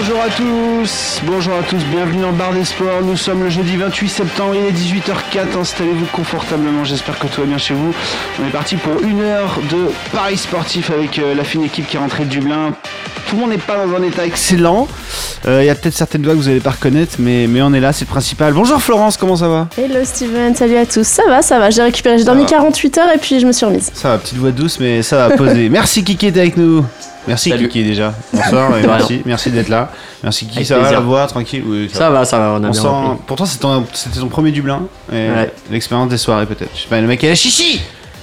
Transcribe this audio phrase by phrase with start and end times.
[0.00, 3.02] Bonjour à tous, bonjour à tous, bienvenue le Bar des Sports.
[3.02, 7.46] Nous sommes le jeudi 28 septembre, il est 18h04, installez-vous confortablement, j'espère que tout va
[7.46, 7.92] bien chez vous.
[8.40, 11.96] On est parti pour une heure de Paris sportif avec euh, la fine équipe qui
[11.96, 12.72] est rentrée de Dublin.
[13.28, 14.88] Tout le monde n'est pas dans un état excellent.
[15.46, 17.72] Euh, Il y a peut-être certaines voix que vous n'allez pas reconnaître, mais, mais on
[17.72, 18.52] est là, c'est le principal.
[18.52, 19.68] Bonjour Florence, comment ça va?
[19.78, 21.06] Hello Steven, salut à tous.
[21.06, 22.48] Ça va, ça va, j'ai récupéré, j'ai dormi va.
[22.48, 23.90] 48 heures et puis je me suis remise.
[23.94, 25.68] Ça va, petite voix douce, mais ça va poser.
[25.70, 26.84] merci Kiki d'être avec nous.
[27.26, 27.68] Merci Salut.
[27.68, 28.14] Kiki déjà.
[28.32, 29.90] Bonsoir et merci, merci d'être là.
[30.22, 32.68] Merci Kiki, Avec ça va la voix, tranquille oui, Ça va, ça va, on a
[32.68, 33.20] On bien sent...
[33.26, 33.62] Pourtant, c'était
[34.20, 34.82] ton, premier Dublin.
[35.12, 35.52] Et Ouais.
[35.70, 36.70] L'expérience des soirées, peut-être.
[36.74, 37.80] Je sais pas, le mec, il a chichi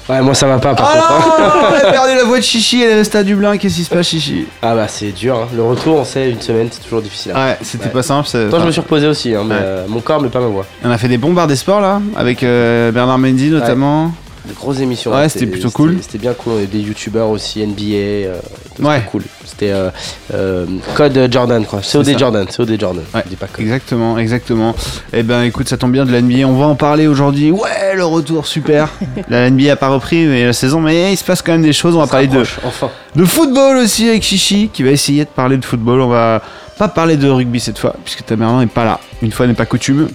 [0.10, 1.12] Ouais, moi ça va pas par contre.
[1.12, 1.50] hein.
[1.62, 3.58] non Elle a perdu la voix de chichi, elle est restée à Dublin.
[3.58, 4.46] Qu'est-ce qui se passe, chichi?
[4.62, 5.48] Ah bah c'est dur, hein.
[5.56, 7.34] le retour on sait, une semaine c'est toujours difficile.
[7.36, 7.46] hein.
[7.48, 7.90] Ouais, c'était Ouais.
[7.92, 8.28] pas simple.
[8.30, 9.62] Toi je me suis reposé aussi, hein, mais Ouais.
[9.62, 10.66] euh, mon corps mais pas ma voix.
[10.86, 14.12] On a fait des bons bars des sports là, avec euh, Bernard Mendy notamment.
[14.48, 15.12] De grosses émissions.
[15.14, 15.98] Ouais, c'était plutôt cool.
[16.02, 17.82] C'était bien cool, on avait des youtubeurs aussi, NBA.
[18.28, 18.40] euh,
[18.80, 19.02] Ouais.
[19.12, 19.24] cool.
[19.44, 19.90] C'était euh,
[20.34, 22.18] euh, Code Jordan quoi, COD.
[22.18, 23.04] Jordan, COD Jordan.
[23.14, 23.24] Ouais.
[23.28, 23.62] Dis pas Code.
[23.66, 24.76] Exactement, exactement.
[25.14, 26.46] Eh ben écoute, ça tombe bien de la NBA.
[26.48, 27.50] On va en parler aujourd'hui.
[27.52, 28.90] Ouais, le retour, super.
[29.30, 31.74] la NBA a pas repris mais la saison, mais il se passe quand même des
[31.74, 31.96] choses.
[31.96, 32.90] On va parler de, Enfin.
[33.16, 36.00] de football aussi avec Chichi qui va essayer de parler de football.
[36.02, 36.42] On va
[36.78, 39.00] pas parler de rugby cette fois puisque ta mère n'est pas là.
[39.24, 40.08] Une fois n'est pas coutume.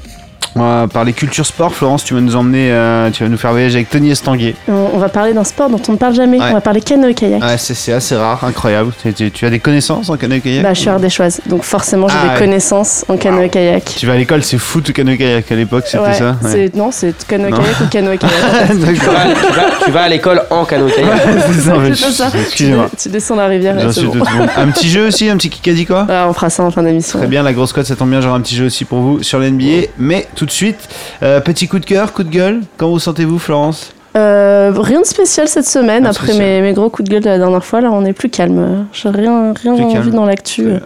[0.54, 1.72] On va parler culture sport.
[1.72, 4.54] Florence, tu vas nous emmener, euh, tu vas nous faire voyager avec Tony Estanguet.
[4.68, 6.44] On, on va parler d'un sport dont on ne parle jamais, Ouais.
[6.50, 7.42] on va parler canoë-kayak.
[7.42, 8.92] Ouais, c'est c'est assez rare, incroyable.
[9.02, 12.16] Tu, tu- tu as des connaissances en canoë-kayak Bah, je suis ardéchoise, donc forcément j'ai
[12.20, 12.32] Ah ouais.
[12.34, 13.94] des connaissances en canoë-kayak.
[13.98, 16.50] Tu vas à l'école, c'est foot ou canoë-kayak à l'époque, c'était Ouais, ça Ouais.
[16.50, 18.32] c'est- Non, c'est canoë-kayak ou canoë-kayak.
[18.72, 19.14] Tu D'accord.
[19.14, 21.08] vas, tu vas- tu vas à l'école en canot kayak.
[21.46, 22.30] C'est ça, mais C'est ça.
[22.32, 22.88] je- Excusez-moi.
[22.90, 24.22] Tu, tu descends la rivière suis bon.
[24.56, 27.18] Un petit jeu aussi, un petit Kikadi quoi Ah, on fera ça en fin d'émission.
[27.18, 29.22] Très bien, la grosse cote, ça tombe bien, j'aurai un petit jeu aussi pour vous
[29.22, 29.86] sur l'NBA.
[29.98, 30.88] Mais tout de suite,
[31.22, 32.60] euh, petit coup de cœur, coup de gueule.
[32.76, 36.90] Comment vous sentez-vous, Florence Euh, rien de spécial cette semaine, Rien après mes, mes gros
[36.90, 38.86] coups de gueule de la dernière fois, là on est plus calme.
[38.92, 40.10] J'ai rien, rien Plus envie calme.
[40.10, 40.78] dans l'actu euh,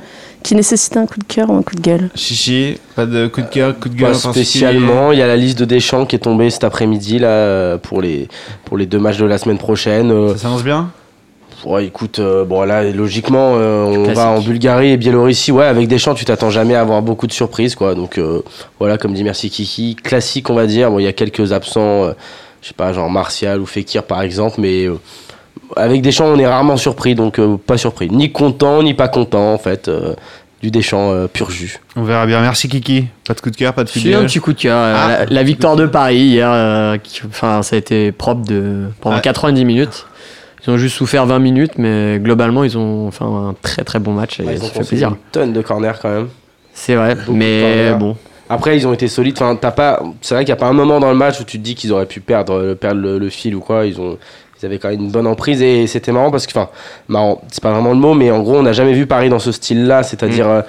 [0.43, 2.09] qui nécessitait un coup de cœur ou un coup de gueule.
[2.15, 5.37] Chichi, pas de coup de cœur, coup de gueule Pas spécialement, il y a la
[5.37, 8.29] liste de Deschamps qui est tombée cet après-midi là pour les
[8.65, 10.13] pour les deux matchs de la semaine prochaine.
[10.33, 10.91] Ça s'annonce bien?
[11.65, 14.17] Ouais, écoute, euh, bon là, logiquement, euh, on Classique.
[14.17, 15.53] va en Bulgarie et Biélorussie.
[15.53, 17.95] Ouais, avec Deschamps, tu t'attends jamais à avoir beaucoup de surprises, quoi.
[17.95, 18.43] Donc euh,
[18.79, 20.91] voilà, comme dit Merci Kiki, classique, on va dire.
[20.91, 22.13] Bon, il y a quelques absents, euh,
[22.63, 24.99] je sais pas, genre Martial ou Fekir par exemple, mais euh,
[25.77, 29.53] avec Deschamps, on est rarement surpris, donc euh, pas surpris, ni content ni pas content
[29.55, 29.89] en fait.
[29.89, 30.15] euh,
[30.63, 31.81] du Deschamps euh, pur jus.
[31.97, 32.41] On verra bien.
[32.41, 33.05] Merci Kiki.
[33.29, 34.77] Pas de coup de cœur, pas de J'ai un petit coup de cœur.
[34.79, 35.09] euh, Ah.
[35.21, 39.17] la, la victoire de Paris hier, euh, qui- enfin, ça a été propre de, pendant
[39.17, 39.23] Ouais.
[39.23, 40.07] 90 minutes.
[40.67, 44.13] Ils ont juste souffert 20 minutes, mais globalement, ils ont fait un très très bon
[44.13, 45.11] match et Ouais, ils ont fait plaisir.
[45.11, 46.29] Une tonne de corners quand même.
[46.73, 48.17] C'est vrai, Beaucoup mais bon.
[48.49, 49.35] Après, ils ont été solides.
[49.37, 50.03] Enfin, t'as pas.
[50.21, 51.75] C'est vrai qu'il n'y a pas un moment dans le match où tu te dis
[51.75, 53.87] qu'ils auraient pu perdre, euh, perdre le, le fil ou quoi.
[53.87, 54.19] Ils ont.
[54.61, 56.71] Ils avaient quand même une bonne emprise et c'était marrant parce que, enfin,
[57.09, 59.39] marrant, c'est pas vraiment le mot, mais en gros, on n'a jamais vu Paris dans
[59.39, 60.63] ce style-là, c'est-à-dire euh,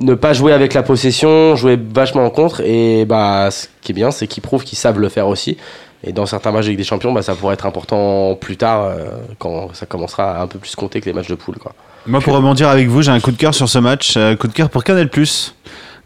[0.00, 2.60] ne pas jouer avec la possession, jouer vachement en contre.
[2.60, 5.56] Et bah, ce qui est bien, c'est qu'ils prouvent qu'ils savent le faire aussi.
[6.06, 9.06] Et dans certains matchs avec des champions, bah, ça pourrait être important plus tard, euh,
[9.38, 11.56] quand ça commencera à un peu plus compter que les matchs de poule.
[11.56, 11.72] Quoi.
[12.06, 14.14] Moi, pour rebondir avec vous, j'ai un coup de cœur sur ce match.
[14.16, 15.08] euh, coup de cœur pour Canal+.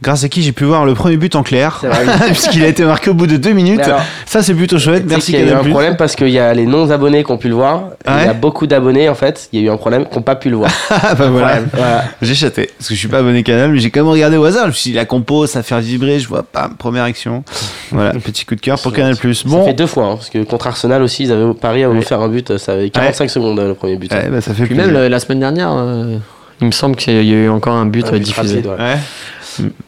[0.00, 1.82] Grâce à qui j'ai pu voir le premier but en clair.
[2.26, 3.80] Puisqu'il a été marqué au bout de deux minutes.
[3.80, 5.02] Alors, Ça, c'est plutôt chouette.
[5.08, 7.36] Merci qu'il y a eu un problème parce qu'il y a les non-abonnés qui ont
[7.38, 7.90] pu le voir.
[8.06, 9.48] Ah Il y ouais a beaucoup d'abonnés en fait.
[9.52, 10.70] Il y a eu un problème qui n'ont pas pu le voir.
[10.90, 11.58] Ah bah voilà.
[11.72, 12.04] Voilà.
[12.22, 14.44] J'ai chaté, parce que je suis pas abonné canal, mais j'ai quand même regardé au
[14.44, 14.64] hasard.
[14.64, 17.42] Je me suis dit, la compo, ça fait vibrer, je vois pas, première action.
[17.90, 19.16] Voilà, petit coup de cœur pour Canal+.
[19.16, 21.88] Ça Bon, fait deux fois, hein, parce que contre Arsenal aussi, ils avaient, Paris a
[21.88, 24.12] voulu faire un but, ça avait 45 secondes euh, le premier but.
[24.12, 24.92] ouais, bah, ça fait Puis plaisir.
[24.92, 26.16] même la semaine dernière, euh,
[26.60, 28.56] il me semble qu'il y a eu encore un but Un euh, but diffusé.
[28.56, 28.76] rapide, ouais.
[28.76, 28.98] Ouais.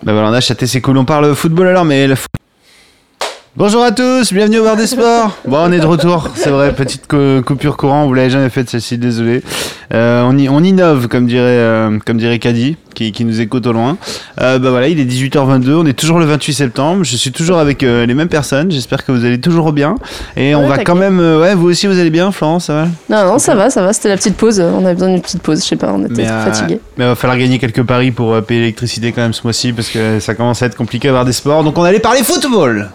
[0.03, 0.97] Bah voilà, on a chaté, c'est cool.
[0.99, 2.27] On parle football alors, mais la fo-
[3.57, 5.37] Bonjour à tous, bienvenue au bar des sports.
[5.47, 8.71] Bon, on est de retour, c'est vrai, petite cou- coupure courant, vous l'avez jamais faite
[8.71, 9.43] celle-ci, désolé.
[9.93, 13.97] Euh, on, innove, comme dirait, euh, comme dirait Caddy, qui, qui nous écoute au loin.
[14.41, 17.59] Euh, bah voilà, il est 18h22, on est toujours le 28 septembre, je suis toujours
[17.59, 19.97] avec euh, les mêmes personnes, j'espère que vous allez toujours bien.
[20.37, 22.89] Et on va quand même, ouais, vous aussi vous allez bien, Florence, ça va?
[23.25, 24.61] Non, non, ça va, ça va, c'était la petite pause.
[24.61, 26.79] On avait besoin d'une petite pause, je sais pas, on était fatigués.
[26.97, 29.89] mais il va falloir gagner quelques paris pour payer l'électricité quand même ce mois-ci parce
[29.89, 31.65] que ça commence à être compliqué à avoir des sports.
[31.65, 32.91] Donc on allait parler football.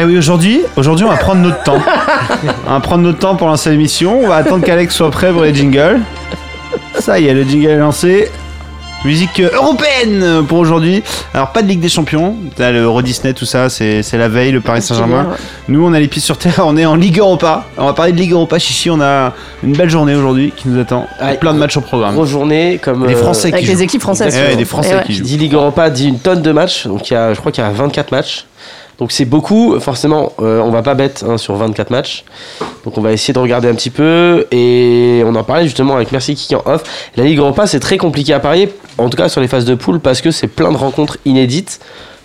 [0.00, 1.76] Eh oui, aujourd'hui, aujourd'hui, on va prendre notre temps.
[2.66, 4.18] on va prendre notre temps pour lancer l'émission.
[4.24, 6.00] On va attendre qu'Alex soit prêt pour les jingles.
[6.98, 8.30] Ça y est, le jingle est lancé.
[9.04, 11.02] Musique européenne pour aujourd'hui.
[11.34, 12.34] Alors, pas de Ligue des Champions.
[12.56, 15.26] T'as le Euro Disney, tout ça, c'est c'est la veille, le Paris Saint-Germain.
[15.68, 17.64] Nous, on a les pieds sur terre, on est en Ligue Europa.
[17.76, 18.58] On va parler de Ligue Europa.
[18.58, 19.32] Chichi, on a
[19.62, 21.06] une belle journée aujourd'hui qui nous attend.
[21.22, 21.36] Ouais.
[21.36, 22.14] Plein de matchs au programme.
[22.14, 23.06] Grosse journée, comme.
[23.06, 23.72] Les euh, Français qui Avec jouent.
[23.72, 24.34] les équipes françaises.
[24.38, 25.00] Eh ouais, des Français Et ouais.
[25.02, 25.24] qui Qui jouent.
[25.24, 26.86] dit Ligue Europa dit une tonne de matchs.
[26.86, 28.46] Donc il y a, je crois qu'il y a 24 matchs.
[29.00, 29.80] Donc c'est beaucoup.
[29.80, 32.24] Forcément, euh, on va pas bête hein, sur 24 matchs.
[32.84, 34.46] Donc on va essayer de regarder un petit peu.
[34.52, 37.10] Et on en parlait justement avec Merci Kiki en off.
[37.16, 38.72] La Ligue Europa, c'est très compliqué à parier.
[38.98, 41.80] En tout cas sur les phases de poule parce que c'est plein de rencontres inédites.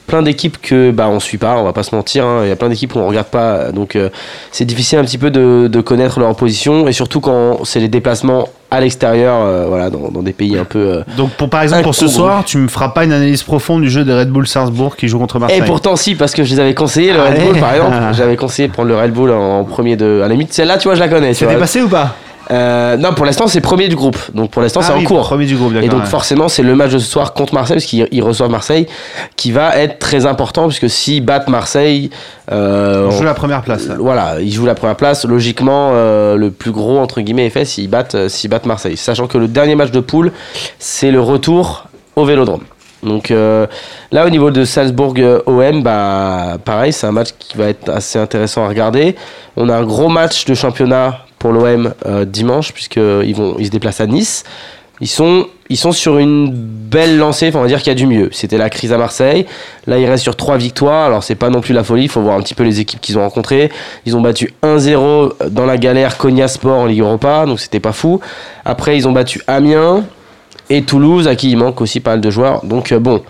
[0.08, 2.26] Plein d'équipes que bah on suit pas, on va pas se mentir.
[2.26, 2.42] hein.
[2.44, 4.10] Il y a plein d'équipes où on regarde pas, donc euh,
[4.52, 7.88] c'est difficile un petit peu de, de connaître leur position et surtout quand c'est les
[7.88, 11.62] déplacements à l'extérieur, euh, voilà, dans, dans des pays un peu euh, Donc, pour, par
[11.64, 14.30] exemple, pour ce soir, tu me feras pas une analyse profonde du jeu des Red
[14.30, 15.60] Bull Salzbourg qui joue contre Marseille.
[15.60, 17.40] Et pourtant si, parce que je les avais conseillé, le Allez.
[17.40, 20.22] Red Bull par exemple, j'avais conseillé de prendre le Red Bull en premier de...
[20.24, 21.30] À la limite, celle-là, tu vois, je la connais.
[21.30, 21.62] tu C'était vois.
[21.62, 22.16] passé ou pas?
[22.52, 24.18] Euh, non, pour l'instant, c'est premier du groupe.
[24.34, 25.22] Donc pour l'instant, c'est Ah en oui, cours.
[25.22, 26.06] Premier du groupe, Et donc ouais.
[26.06, 28.88] forcément, c'est le match de ce soir contre Marseille, parce qu'ils ils reçoivent Marseille,
[29.36, 32.10] qui va être très important, puisque s'ils battent Marseille...
[32.52, 33.88] euh, On on- joue la première place.
[33.88, 33.96] là.
[34.00, 35.26] voilà, ils jouent la première place.
[35.26, 38.98] Logiquement, euh, le plus gros entre guillemets est fait s'ils battent, euh, s'ils battent Marseille.
[38.98, 40.32] Sachant que le dernier match de poule,
[40.78, 42.62] c'est le retour au Vélodrome.
[43.04, 43.68] Donc euh,
[44.12, 48.66] là, au niveau de Salzbourg-OM, bah pareil, c'est un match qui va être assez intéressant
[48.66, 49.16] à regarder.
[49.58, 53.72] On a un gros match de championnat pour l'OM euh, dimanche puisqu'ils vont, ils se
[53.72, 54.44] déplacent à Nice.
[55.02, 58.08] Ils sont, ils sont sur une belle lancée, on va dire qu'il y a du
[58.08, 58.30] mieux.
[58.32, 59.46] C'était la crise à Marseille.
[59.88, 61.08] Là, ils restent sur trois victoires.
[61.08, 62.04] Alors, c'est pas non plus la folie.
[62.04, 63.70] Il faut voir un petit peu les équipes qu'ils ont rencontrées.
[64.06, 67.92] Ils ont battu 1-0 dans la galère Konya Sport en Ligue Europa, donc c'était pas
[67.92, 68.22] fou.
[68.64, 70.06] Après, ils ont battu Amiens
[70.70, 72.66] et Toulouse, à qui il manque aussi pas mal de joueurs.
[72.66, 73.22] Donc, euh, bon,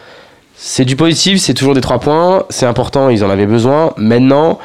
[0.56, 2.44] c'est du positif, c'est toujours des trois points.
[2.50, 3.94] C'est important, ils en avaient besoin.
[3.98, 4.60] Maintenant,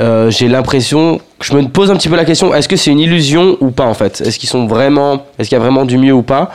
[0.00, 3.00] euh, j'ai l'impression, je me pose un petit peu la question, est-ce que c'est une
[3.00, 4.20] illusion ou pas en fait?
[4.20, 6.50] Est-ce qu'ils sont vraiment, est-ce qu'il y a vraiment du mieux ou pas?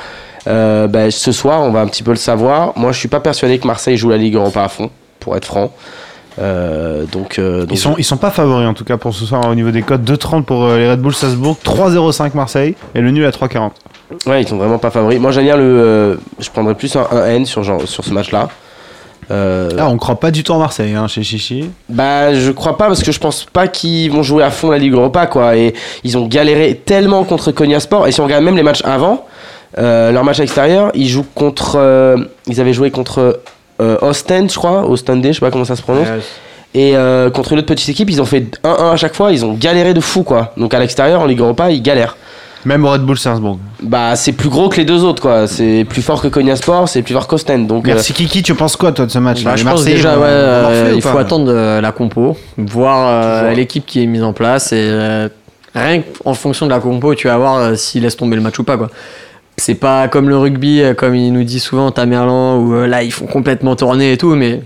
[0.48, 2.74] Euh, ben, Ce soir, on va un petit peu le savoir.
[2.76, 4.90] Moi, je suis pas persuadé que Marseille joue la Ligue Europa à fond,
[5.20, 5.72] pour être franc.
[6.40, 9.26] Euh, donc, euh, donc- Ils sont, ils sont pas favoris en tout cas pour ce
[9.26, 10.04] soir au niveau des codes.
[10.04, 13.72] 2,30 pour euh, les Red Bull Salzbourg, 3,05 Marseille et le nul à 3,40.
[14.28, 15.20] ouais, ils sont vraiment pas favoris.
[15.20, 18.48] Moi, j'aime bien le, je prendrais plus un 1N sur genre, sur ce match-là.
[19.32, 21.70] Euh, Là, on croit pas du tout en Marseille hein, chez Chichi.
[21.90, 24.78] Bah, je crois pas parce que je pense pas qu'ils vont jouer à fond la
[24.78, 25.56] Ligue Europa, quoi.
[25.56, 25.74] Et
[26.04, 28.08] ils ont galéré tellement contre Konya Sport.
[28.08, 29.26] Et si on regarde même les matchs avant,
[29.78, 31.78] euh, leur match extérieur, ils jouent contre.
[31.78, 32.18] euh,
[32.48, 33.40] ils avaient joué contre
[33.82, 36.08] euh, Ostend, je crois, Ostende, je sais pas comment ça se prononce.
[36.74, 36.94] Et
[37.34, 39.32] contre une autre petite équipe, ils ont fait 1-1 à chaque fois.
[39.32, 40.54] Ils ont galéré de fou, quoi.
[40.58, 42.16] Donc à l'extérieur, en Ligue Europa, ils galèrent.
[42.66, 43.58] Même au Red Bull Salzbourg.
[43.82, 45.48] Bah, c'est plus gros que les deux autres, quoi.
[45.48, 47.60] C'est plus fort que Konya Sport, c'est plus fort qu'Ostend.
[47.60, 50.18] Donc, euh, Merci Kiki, tu penses quoi toi de ce match Bah, je pense déjà,
[50.18, 54.34] ouais, euh, il faut attendre euh, la compo, voir euh, l'équipe qui est mise en
[54.34, 55.28] place et euh,
[55.74, 58.60] rien qu'en fonction de la compo, tu vas voir euh, s'il laisse tomber le match
[58.60, 58.78] ou pas.
[58.78, 58.90] quoi.
[59.58, 63.12] C'est pas comme le rugby, comme il nous dit souvent Tamerlan, où euh, là ils
[63.12, 64.62] font complètement tourner et tout, mais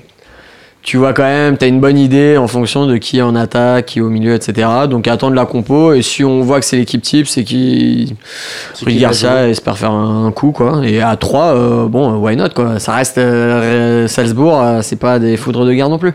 [0.86, 3.36] tu vois quand même, tu as une bonne idée en fonction de qui est en
[3.36, 4.68] attaque, qui est au milieu, etc.
[4.88, 8.16] Donc attendre la compo, et si on voit que c'est l'équipe type, c'est qui
[8.84, 10.82] va Garcia espère faire un coup, quoi.
[10.86, 12.80] Et à 3, bon, why not, quoi.
[12.80, 16.14] Ça reste euh, Salzbourg, euh, c'est pas des foudres de guerre non plus.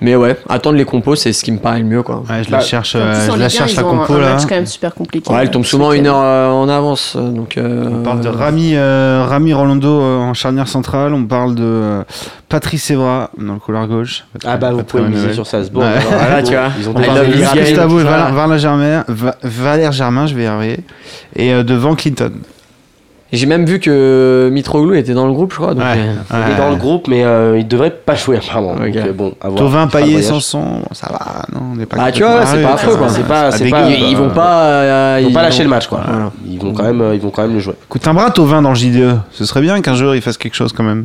[0.00, 2.22] Mais ouais, attendre les compos, c'est ce qui me paraît le mieux, quoi.
[2.28, 3.98] Ouais, je la Bah, cherche, euh, je la Ligue 1, cherche ils la ont un-
[3.98, 4.32] compo un là.
[4.34, 5.30] match quand même super compliqué.
[5.32, 7.56] Ouais, elle tombe souvent une heure euh, en avance, euh, donc.
[7.56, 11.14] euh, On parle de Rami, euh, Rami Rolando euh, en charnière centrale.
[11.14, 12.02] On parle de euh,
[12.48, 14.24] Patrice Evra dans le couloir gauche.
[14.44, 15.82] Ah bah, vous pouvez miser sur Salzbourg.
[15.84, 15.98] Ouais.
[16.08, 16.68] Voilà, tu vois.
[16.78, 16.94] Ils ont.
[17.54, 18.04] Gustavo et.
[18.04, 20.80] Valère, Germain, je vais y arriver.
[21.36, 22.32] Et euh, devant Clinton.
[23.32, 25.74] J'ai même vu que Mitroglou était dans le groupe, je crois.
[25.74, 25.98] Donc, Ouais.
[26.32, 28.74] euh, Il est dans le groupe, mais euh, il devrait pas jouer apparemment.
[28.74, 28.92] Ok.
[28.92, 29.84] Donc, euh, bon, à voir.
[29.86, 30.22] Le Payet.
[30.22, 33.26] Sanson, bon, ça va, non, on n'est pas Bah, tu vois, c'est pas affreux, C'est
[33.26, 34.62] pas- c'est pas- ils, ils vont pas.
[34.64, 36.02] euh, Ils vont pas lâcher vont- le match, quoi.
[36.06, 36.30] Voilà.
[36.48, 37.74] Ils vont quand même, euh, ils vont quand même le jouer.
[37.86, 39.18] Écoute, un bras Tovin dans le JDE.
[39.32, 41.04] Ce serait bien qu'un jour il fasse quelque chose quand même.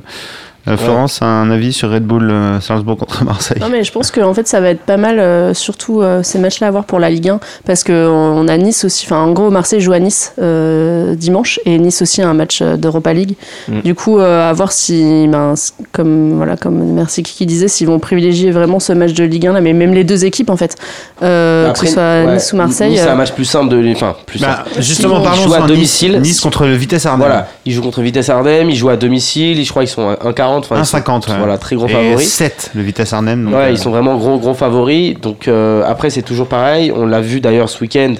[0.67, 3.57] Euh, Florence a un avis sur Red Bull euh, Salzbourg contre Marseille.
[3.61, 6.21] Non mais je pense que en fait ça va être pas mal, euh, surtout euh,
[6.21, 9.05] ces matchs-là à voir pour la Ligue 1, parce que on on a Nice aussi.
[9.05, 12.59] Enfin en gros Marseille joue à Nice euh, dimanche et Nice aussi a un match
[12.61, 13.35] euh, d'Europa League.
[13.67, 13.81] Mm.
[13.81, 15.53] Du coup euh, à voir si, ben,
[15.91, 19.53] comme voilà comme merci Kiki disait, s'ils vont privilégier vraiment ce match de Ligue 1
[19.53, 20.75] là, mais même les deux équipes en fait,
[21.23, 22.91] euh, que ce soit ouais, Nice ou Marseille.
[22.91, 24.81] Nice, c'est un match plus simple de, enfin plus Bah, simple.
[24.81, 26.19] justement, parlons à domicile.
[26.19, 27.19] Nice, nice contre Vitesse Arnhem.
[27.25, 30.17] Voilà, ils jouent contre Vitesse Arnhem, ils jouent à domicile, je crois qu'ils sont à
[30.49, 30.57] 1,40.
[30.59, 31.27] enfin, ils sont- 1,50.
[31.29, 31.37] ouais.
[31.37, 32.27] Voilà, très gros Et favoris.
[32.31, 33.45] 7 le Vitesse Arnhem.
[33.45, 35.19] donc, ouais, euh, ils sont vraiment gros gros favoris.
[35.19, 36.91] Donc euh, après c'est toujours pareil.
[36.95, 38.13] On l'a vu d'ailleurs ce week-end.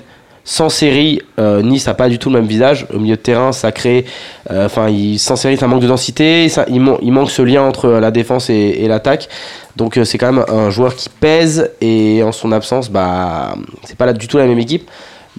[0.46, 2.88] sans série, euh, Nice n'a pas du tout le même visage.
[2.92, 4.06] Au milieu de terrain, ça crée.
[4.50, 6.50] euh, Enfin, sans série, ça manque de densité.
[6.50, 9.30] Ça, il, man- il manque ce lien entre la défense et, et l'attaque.
[9.76, 11.70] Donc, c'est quand même un joueur qui pèse.
[11.82, 14.90] Et en son absence, bah, c'est pas là, du tout la même équipe.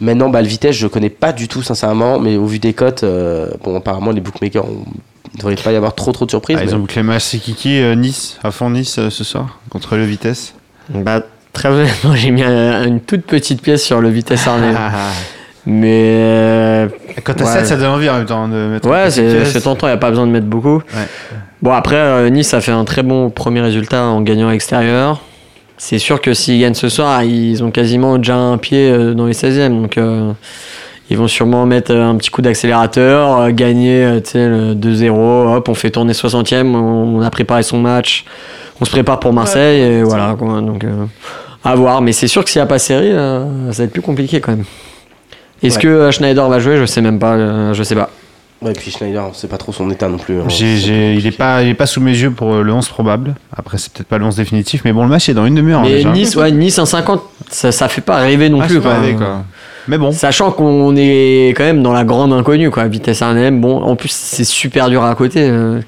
[0.01, 2.21] Maintenant, bah, le vitesse, je connais pas du tout, sincèrement.
[2.21, 4.85] Mais au vu des cotes, euh, bon, apparemment, les bookmakers, on-
[5.35, 6.57] il devrait pas y avoir trop trop de surprises.
[6.61, 9.11] Ah, ils mais- ont bouclé le match, c'est Kiki, euh, Nice, à fond Nice euh,
[9.11, 10.55] ce soir, contre le Vitesse.
[10.89, 11.23] Bah,
[11.53, 14.77] très honnêtement, j'ai mis un- une toute petite pièce sur le Vitesse Arnhem.
[15.67, 16.15] Mais.
[16.19, 16.89] euh,
[17.23, 17.53] Quand t'as Ouais.
[17.53, 19.99] 7, ça donne envie en même temps de mettre Ouais, c'est tentant, il n'y a
[19.99, 20.83] pas besoin de mettre beaucoup.
[21.63, 25.21] Bon, après, euh, Nice a fait un très bon premier résultat en gagnant à l'extérieur.
[25.77, 29.27] C'est sûr que s'ils gagnent ce soir, ils ont quasiment déjà un pied euh, dans
[29.27, 29.81] les 16e.
[29.83, 30.33] Donc, euh,
[31.11, 34.75] ils vont sûrement mettre euh, un petit coup d'accélérateur, euh, gagner euh, tu sais, le
[34.75, 35.57] 2-0.
[35.57, 38.25] Hop, on fait tourner 60e, on, on a préparé son match,
[38.81, 40.35] on se prépare pour Marseille, et voilà.
[40.39, 41.05] Quoi, donc, euh,
[41.65, 42.01] à voir.
[42.01, 44.41] Mais c'est sûr que s'il n'y a pas série, euh, ça va être plus compliqué
[44.41, 44.65] quand même.
[45.63, 45.83] Est-ce Ouais.
[45.83, 46.79] que Schneider va jouer?
[46.79, 47.33] Je sais même pas.
[47.35, 48.09] euh, je sais pas.
[48.63, 50.39] Ouais, et puis Schneider, c'est pas trop son état non plus.
[50.39, 50.45] hein.
[50.49, 53.35] J'ai- j'ai- il, est pas, il est pas sous mes yeux pour le 11 probable.
[53.57, 55.81] Après, c'est peut-être pas le 11 définitif, mais bon, le match est dans une demi-heure.
[55.81, 56.11] hein, Mais déjà.
[56.13, 58.75] Nice, ouais, Nice 1,50, ça, ça fait pas rêver non Ah, plus.
[58.77, 59.01] c'est pas quoi.
[59.01, 59.45] rêvé, quoi.
[59.89, 62.87] Mais bon, Sachant qu'on est quand même dans la grande inconnue, quoi.
[62.87, 65.41] Vitesse Arnhem, bon, en plus, c'est super dur à côté.
[65.49, 65.81] euh.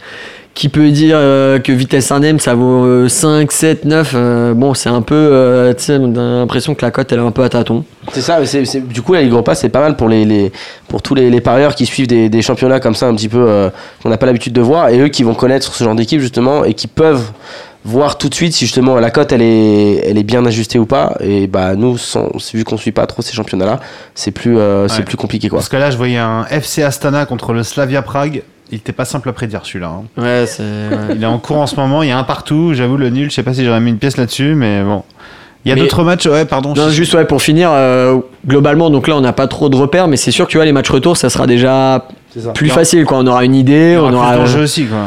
[0.55, 4.75] qui peut dire euh, que Vitesse Arnhem, ça vaut euh, 5, 7, 9 euh, Bon,
[4.75, 5.15] c'est un peu.
[5.15, 7.85] euh, tu sais, on a l'impression que la cote, elle est un peu à tâtons.
[8.13, 10.27] C'est ça, mais c'est- c'est- du coup la Ligue Europa c'est pas mal pour les,
[10.27, 10.53] les-
[10.89, 13.39] pour tous les, les parieurs qui suivent des, des championnats comme ça un petit peu
[13.49, 13.71] euh,
[14.03, 16.65] qu'on n'a pas l'habitude de voir et eux qui vont connaître ce genre d'équipe justement
[16.65, 17.31] et qui peuvent
[17.85, 20.87] voir tout de suite si justement la cote elle est, elle est bien ajustée ou
[20.87, 23.81] pas et bah nous sans- vu qu'on suit pas trop ces championnats là
[24.15, 25.59] c'est plus, euh, c'est plus compliqué quoi.
[25.59, 28.43] parce que là, je voyais un FC Astana contre le Slavia Prague.
[28.71, 29.89] Il était pas simple à prédire celui-là.
[29.89, 30.05] hein.
[30.23, 30.63] Ouais, c'est.
[31.15, 32.73] Il est en cours en ce moment, il y a un partout.
[32.73, 35.03] J'avoue, le nul, je sais pas si j'aurais mis une pièce là-dessus, mais bon.
[35.67, 36.73] Il y a Mais- d'autres matchs, ouais, pardon.
[36.75, 40.09] Non, juste ouais, pour finir, euh, globalement, donc là, on n'a pas trop de repères,
[40.09, 42.07] mais c'est sûr que tu vois, les matchs retour, ça sera déjà
[42.55, 43.19] plus facile, quoi.
[43.19, 44.37] On aura une idée, il y aura on plus aura.
[44.37, 44.99] d'enjeux aussi, quoi.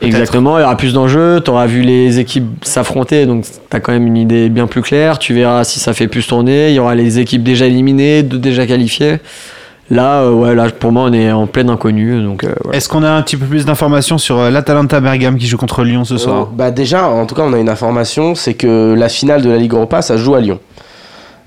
[0.00, 3.80] Exactement, il y aura plus d'enjeux, tu auras vu les équipes s'affronter, donc tu as
[3.80, 6.74] quand même une idée bien plus claire, tu verras si ça fait plus tourner, il
[6.74, 9.18] y aura les équipes déjà éliminées, déjà qualifiées.
[9.90, 12.78] Là, euh, ouais, là, pour moi, on est en pleine inconnue, donc euh, voilà.
[12.78, 15.82] Est-ce qu'on a un petit peu plus d'informations sur euh, l'Atalanta Bergame qui joue contre
[15.84, 16.42] Lyon ce soir?
[16.42, 19.50] Euh, bah déjà, en tout cas, on a une information, c'est que la finale de
[19.50, 20.60] la Ligue Europa, ça joue à Lyon.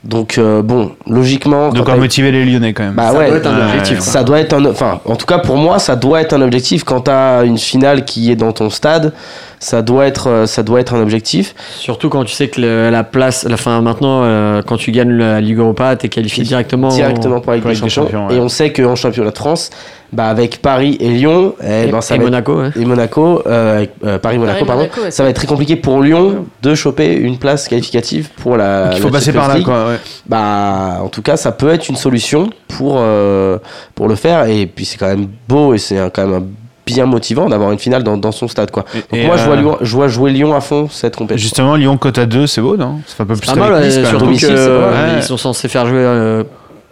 [0.06, 2.94] Donc euh, bon, logiquement, De quand quoi motiver les Lyonnais quand même.
[2.94, 4.00] bah Ça ouais, doit être un Ouais, objectif.
[4.02, 6.84] ça doit être un, enfin, en tout cas pour moi, ça doit être un objectif.
[6.84, 9.14] Quand t'as une finale qui est dans ton stade,
[9.60, 11.56] ça doit être, euh, ça doit être un objectif.
[11.80, 15.14] Surtout quand tu sais que le- la place, la fin maintenant, euh, quand tu gagnes
[15.18, 16.90] la Ligue Europa, tu es qualifié directement.
[16.90, 18.12] directement pour la Ligue des la Ligue des Champions.
[18.20, 18.36] Champions, ouais.
[18.36, 19.72] Et on sait qu'en championnat de France,
[20.16, 22.70] bah avec Paris et Lyon, eh Et, ben, ça et être- Monaco, ouais.
[22.76, 26.02] et Monaco, euh, avec, euh, Paris-Monaco, pardon, Paris-Monaco, ouais, ça va être très compliqué pour
[26.02, 28.86] Lyon de choper une place qualificative pour la.
[28.86, 29.88] Donc il faut la passer Champions par là, quoi.
[29.90, 30.00] ouais.
[30.28, 33.58] Bah, en tout cas, ça peut être une solution pour, euh,
[33.94, 34.46] pour le faire.
[34.48, 36.46] Et puis, c'est quand même beau et c'est quand même un-
[36.86, 38.70] bien motivant d'avoir une finale dans, dans son stade.
[38.70, 38.86] Quoi.
[39.12, 41.44] Et- Donc, moi, je, vois euh, Lyon, je vois jouer Lyon à fond cette compétition.
[41.48, 43.00] Justement, Lyon cote à 2, c'est beau, non?
[43.08, 44.06] Ça fait un peu plus Pas mal, Nice, même.
[44.06, 44.94] surtout domicile, que c'est pas mal.
[44.94, 45.18] euh, Ouais.
[45.20, 46.44] ils sont censés faire jouer euh,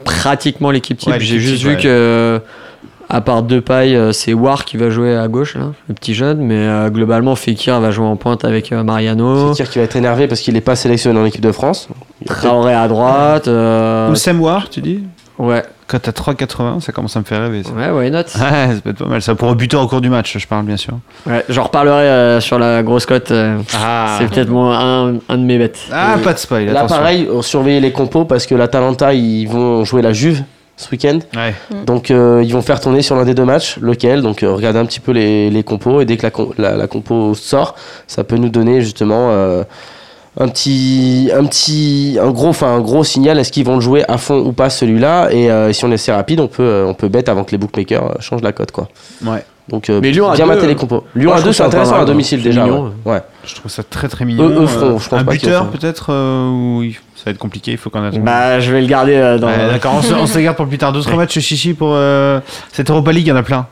[0.04, 1.12] pratiquement l'équipe type.
[1.14, 1.82] Ouais, J'ai juste type, vu ouais.
[1.82, 2.42] que,
[3.14, 6.40] à part Depay, euh, c'est War qui va jouer à gauche, là, le petit jeune,
[6.40, 9.96] mais euh, globalement, Fekir va jouer en pointe avec euh, Mariano, Fekir qui va être
[9.96, 11.88] énervé parce qu'il n'est pas sélectionné en équipe de France.
[12.26, 13.48] Traoré à droite.
[13.48, 15.04] euh, Oussem War, tu dis?
[15.40, 17.64] Ouais, Cote à 3,80, ça commence à me faire rêver.
[17.64, 17.72] Ça.
[17.72, 18.20] ouais, why not?
[18.20, 19.22] Ouais, ça peut être pas mal.
[19.22, 20.94] Ça pour buteur au cours du match, je parle bien sûr.
[21.28, 23.32] Ouais, J'en reparlerai euh, sur la grosse cote.
[23.32, 25.80] euh, Ah, C'est peut-être mon- un, un de mes bêtes.
[25.92, 26.66] ah pas de spoil.
[26.66, 26.98] Là, attention.
[26.98, 30.44] pareil, on surveille les compos parce que l'Atalanta, ils vont jouer la Juve
[30.84, 31.20] ce week-end.
[31.36, 31.54] Ouais.
[31.86, 34.22] Donc, euh, ils vont faire tourner sur l'un des deux matchs, lequel.
[34.22, 36.02] Donc, euh, regardez un petit peu les, les compos.
[36.02, 37.76] Et dès que la, la, la compo sort,
[38.08, 39.64] ça peut nous donner justement euh,
[40.40, 43.40] un petit, un petit, un gros, enfin un gros signal.
[43.40, 45.30] Est-ce qu'ils vont le jouer à fond ou pas celui-là?
[45.32, 47.58] Et euh, si on est assez rapide, on peut, on peut bet avant que les
[47.58, 48.88] bookmakers changent la cote, quoi.
[49.26, 49.44] Ouais.
[49.70, 51.06] Donc, euh, Mais Lyon à bien deux, mater les compos.
[51.16, 52.64] Lyon moi, à je 2 trouve c'est intéressant à domicile c'est déjà.
[52.66, 52.94] mignon.
[53.06, 53.14] ouais.
[53.14, 53.22] Ouais.
[53.46, 54.44] Je trouve ça très très mignon.
[54.50, 57.90] Eux- eux feront, je pense un buteur peut-être euh, ça va être compliqué, il faut
[57.90, 58.22] qu'on attende.
[58.24, 59.48] Bah, je vais le garder euh, dans.
[59.48, 60.92] Ouais, D'accord, on se, on se les garde pour plus tard.
[60.92, 62.42] D'autres matchs chichi pour euh,
[62.74, 63.68] cette Europa League, il y en a plein.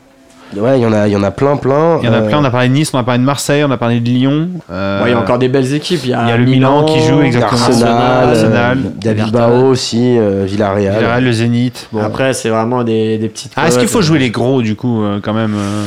[0.56, 1.98] Ouais, il y en a, il y en a plein, plein.
[2.02, 2.38] Il y en a Euh, plein.
[2.40, 4.48] On a parlé de Nice, on a parlé de Marseille, on a parlé de Lyon.
[4.70, 6.00] euh, Ouais, il y a encore des belles équipes.
[6.04, 7.60] Il y a, il y a le Milan qui joue, exactement.
[7.62, 9.38] Arsenal, Arsenal, euh, David Everton.
[9.38, 10.94] Bao aussi, euh, Villarreal.
[10.96, 11.88] Villarreal, le Zénith.
[11.92, 12.02] Bon.
[12.02, 13.52] Après, c'est vraiment des, des petites.
[13.56, 15.84] Ah, est-ce qu'il faut jouer les gros du coup euh, quand même euh,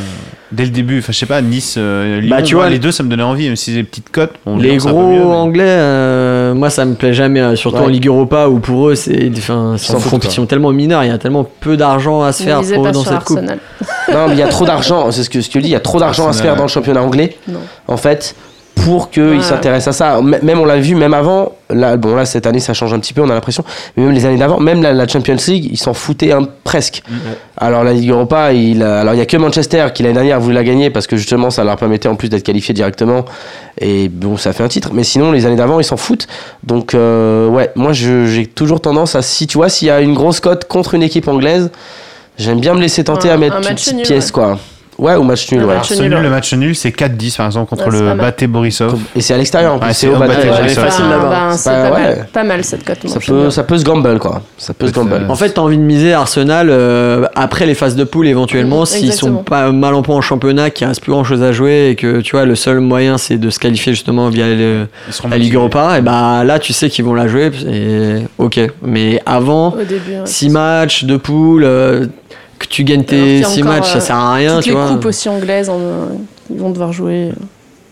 [0.52, 1.00] dès le début?
[1.00, 2.30] Enfin, je sais pas, Nice, euh, Lyon.
[2.36, 4.34] Bah, tu vois, les deux, ça me donnait envie, même si c'est des petites cotes.
[4.46, 7.78] Bon, Les peu gros mieux, mais- anglais, euh, moi ça me plaît jamais, euh, surtout
[7.78, 7.84] Ouais.
[7.86, 11.08] en Ligue Europa où pour eux c'est enfin, c'est S'en une compétition tellement mineure, il
[11.10, 13.40] y a tellement peu d'argent à se faire pour eux dans cette coupe.
[13.40, 15.74] Non, mais il y a trop d'argent, c'est ce que, ce que je dis, il
[15.74, 17.60] y a trop d'argent à se faire dans le championnat anglais, Non.
[17.88, 18.36] en fait,
[18.76, 19.42] pour qu'ils Ouais.
[19.42, 20.18] s'intéressent à ça.
[20.20, 23.00] M- Même on l'a vu, même avant, là, bon là cette année ça change un
[23.00, 23.64] petit peu, on a l'impression,
[23.96, 27.02] mais même les années d'avant, même la, la Champions League, ils s'en foutaient hein, presque.
[27.58, 30.40] Alors la Ligue Europa, il a- alors il y a que Manchester qui l'année dernière
[30.40, 33.26] voulait la gagner parce que justement ça leur permettait en plus d'être qualifiés directement
[33.80, 34.90] et bon ça fait un titre.
[34.94, 36.28] Mais sinon les années d'avant ils s'en foutent.
[36.64, 40.02] Donc euh, ouais, moi je- j'ai toujours tendance à si tu vois s'il y a
[40.02, 41.72] une grosse cote contre une équipe anglaise,
[42.38, 44.32] j'aime bien me laisser tenter Un- à mettre un une petite pièce ouais.
[44.32, 44.60] quoi.
[44.98, 45.76] Ouais, ou match nul, Un ouais.
[45.76, 48.14] match nul, le match nul, c'est 4-10 par exemple contre Ouais, le.
[48.16, 48.98] Baté Borisov.
[49.16, 50.68] Et c'est à l'extérieur en plus, Ouais, c'est au Baté Borisov.
[50.70, 51.30] c'est Ben, facile là-bas.
[51.30, 52.02] ben, C'est c'est pas- pas, ouais.
[52.16, 53.04] mal, pas mal cette cote.
[53.04, 54.42] moi, Ça peut, ça peut se gamble quoi.
[54.58, 55.26] Ça peut se gamble.
[55.28, 59.12] En fait, t'as envie de miser Arsenal euh, après les phases de poule éventuellement, s'ils
[59.12, 61.96] sont pas mal en point en championnat, qu'il reste plus grand chose à jouer et
[61.96, 64.88] que tu vois le seul moyen c'est de se qualifier justement via le-
[65.30, 65.56] la Ligue.
[65.56, 68.60] Europa, et bah là tu sais qu'ils vont la jouer et ok.
[68.82, 70.12] Mais avant, Au début.
[70.12, 70.22] ouais.
[70.26, 72.06] 6 matchs de poule, euh,
[72.60, 74.70] que tu gagnes tes a 6 encore, matchs, ça euh, sert à rien, Toutes tu
[74.70, 74.88] les vois.
[74.90, 76.06] coupes aussi anglaises, en, euh,
[76.50, 77.32] ils vont devoir jouer.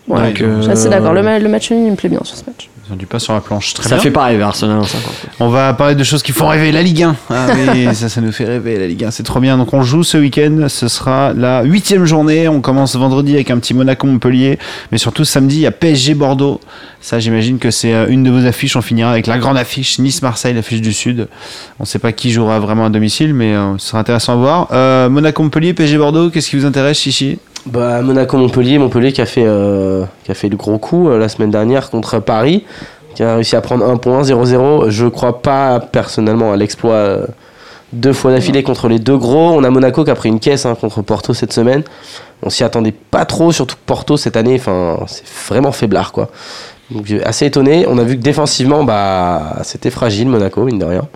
[0.08, 1.12] Ouais, Donc, euh, Je suis assez d'accord.
[1.14, 2.68] Le, ma- le match nul, il me plaît bien sur ce match.
[2.86, 3.72] Ils ont du pas sur la planche.
[3.72, 4.02] Très ça bien.
[4.02, 5.10] fait pas rêver Arsenal en 50.
[5.40, 7.16] On va parler de choses qui font rêver la Ligue 1.
[7.30, 9.10] Ah oui, ça, ça nous fait rêver la Ligue 1.
[9.10, 9.56] C'est trop bien.
[9.56, 10.66] Donc on joue ce week-end.
[10.68, 12.46] Ce sera la huitième journée.
[12.46, 14.58] On commence vendredi avec un petit Monaco-Montpellier.
[14.92, 16.60] Mais surtout samedi, il y a PSG-Bordeaux.
[17.00, 18.76] Ça, j'imagine que c'est euh, une de vos affiches.
[18.76, 21.28] On finira avec la grande affiche Nice-Marseille, l'affiche du Sud.
[21.78, 24.36] On ne sait pas qui jouera vraiment à domicile, mais euh, ce sera intéressant à
[24.36, 24.68] voir.
[24.72, 27.38] Euh, Monaco-Montpellier, PSG-Bordeaux, qu'est-ce qui vous intéresse, Chichi?
[27.66, 31.28] Bah, Monaco-Montpellier, Montpellier qui a fait, euh, qui a fait le gros coup euh, la
[31.28, 32.64] semaine dernière contre Paris,
[33.14, 34.90] qui a réussi à prendre 1 point 0-0.
[34.90, 37.26] Je crois pas personnellement à l'exploit euh,
[37.94, 39.50] deux fois d'affilée contre les deux gros.
[39.52, 41.84] On a Monaco qui a pris une caisse hein, contre Porto cette semaine.
[42.42, 46.28] On s'y attendait pas trop, surtout que Porto cette année, enfin, c'est vraiment faiblard quoi.
[46.90, 47.86] Donc assez étonné.
[47.88, 51.08] On a vu que défensivement, bah, c'était fragile Monaco, mine de rien.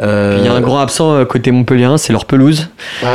[0.00, 2.68] Euh, Il y a un grand absent euh, côté Montpellier, c'est leur pelouse.
[3.02, 3.08] Ouais,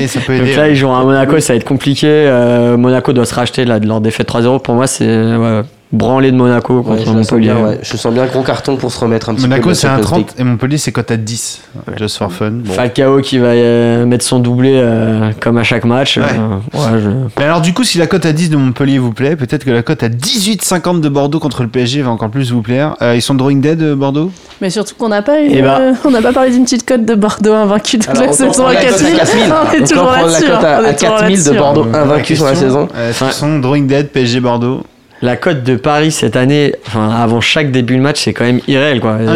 [0.00, 0.56] ouais, ça peut Donc aider.
[0.56, 2.06] là, ils jouent à Monaco, ça va être compliqué.
[2.08, 4.60] Euh, Monaco doit se racheter là, de leur défaite 3-0.
[4.62, 5.62] Pour moi, c'est ouais,
[5.94, 7.52] branlé de Monaco ouais, contre je, le sens Montpellier.
[7.54, 7.78] bien, ouais.
[7.82, 9.48] Je sens bien gros carton pour se remettre un petit peu.
[9.48, 10.26] de Monaco, c'est un Champions League.
[10.28, 11.60] 30 et Montpellier, c'est cote à 10.
[11.98, 12.50] Just for fun.
[12.50, 12.72] Bon.
[12.72, 16.16] Falcao qui va euh, mettre son doublé euh, comme à chaque match.
[16.18, 16.24] Ouais.
[16.24, 17.08] Euh, ouais, je-
[17.38, 19.70] Mais alors du coup, si la cote à 10 de Montpellier vous plaît, peut-être que
[19.70, 22.96] la cote à 18,50 de Bordeaux contre le PSG va encore plus vous plaire.
[23.02, 24.30] Euh, ils sont drawing dead, Bordeaux?
[24.60, 25.78] Mais surtout qu'on n'a pas, eu, Eh bah.
[25.80, 28.66] euh, on n'a pas parlé d'une petite cote de Bordeaux invaincu Alors, la on saison
[28.66, 29.14] à la cote 4000.
[29.14, 29.44] à 4000.
[29.54, 30.80] On est toujours la cote à- hein.
[30.82, 31.60] On à est toujours 4000 de là-dessus, hein.
[31.60, 31.86] Bordeaux.
[31.94, 32.82] Invaincu sur la saison.
[32.94, 33.12] Ouais.
[33.16, 34.82] qu'ils sont drawing dead, PSG Bordeaux?
[35.22, 38.60] La cote de Paris cette année, enfin, avant chaque début de match, c'est quand même
[38.68, 39.00] irréel.
[39.00, 39.18] Quoi.
[39.22, 39.26] Et,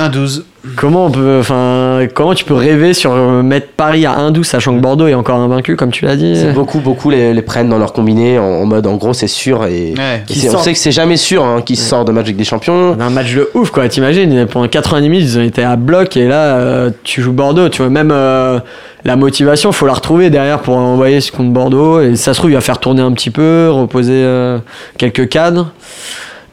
[0.00, 0.42] 1,12.
[0.64, 0.74] 1,12.
[0.76, 4.74] comment, on peut, enfin, comment tu peux rêver sur euh, mettre Paris à 1-12 sachant
[4.76, 6.36] que Bordeaux est encore invaincu, comme tu l'as dit?
[6.36, 9.26] C'est beaucoup, beaucoup les, les prennent dans leur combiné en, en mode en gros c'est
[9.26, 10.22] sûr et, Ouais.
[10.28, 10.60] et Qui on sort.
[10.64, 12.96] sait que c'est jamais sûr hein, qu'ils sortent de match avec des champions.
[13.00, 13.88] Un match de ouf, quoi.
[13.88, 17.68] T'imagines, pendant 90 minutes, ils ont été à bloc et là, euh, tu joues Bordeaux.
[17.68, 18.60] Tu vois, même euh,
[19.04, 22.00] la motivation, faut la retrouver derrière pour envoyer ce contre Bordeaux.
[22.00, 24.58] Et ça se trouve, il va faire tourner un petit peu, reposer euh,
[24.96, 25.72] quelques cadres.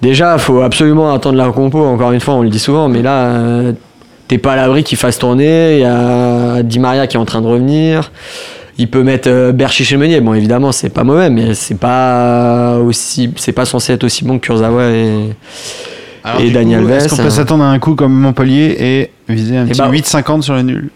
[0.01, 1.83] Déjà, faut absolument attendre la compo.
[1.83, 3.73] Encore une fois, on le dit souvent, mais là, euh,
[4.29, 5.73] t'es pas à l'abri qu'il fasse tourner.
[5.75, 8.11] Il y a Di Maria qui est en train de revenir.
[8.77, 10.21] Il peut mettre euh, Berchi chez Meunier.
[10.21, 14.39] Bon, évidemment, c'est pas mauvais, mais c'est pas aussi, c'est pas censé être aussi bon
[14.39, 15.35] que Kurzawa et,
[16.23, 17.29] Alors, Et Daniel Alves, Est-ce qu'on peut hein.
[17.29, 20.63] s'attendre à un coup comme Montpellier et viser un Eh petit ben, 8,50 sur les
[20.63, 20.89] nuls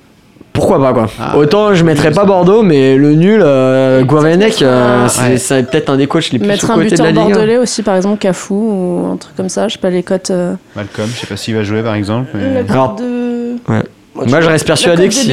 [0.54, 5.04] Pourquoi pas quoi Ah, Autant je mettrais pas Bordeaux, mais le nul, euh, Guavenec, euh,
[5.04, 5.10] Ouais.
[5.10, 7.34] c'est c'est peut-être un des coachs les plus Mettre un sous-cotés de la buteur Ligue.
[7.34, 9.68] bordelais aussi, par exemple, Cafou ou un truc comme ça.
[9.68, 10.32] Je sais pas, les cotes.
[10.32, 12.30] euh, Malcolm, je sais pas s'il va jouer par exemple.
[12.34, 13.23] mais- la cote Alors, de.
[14.16, 15.28] Moi je reste persuadé que si.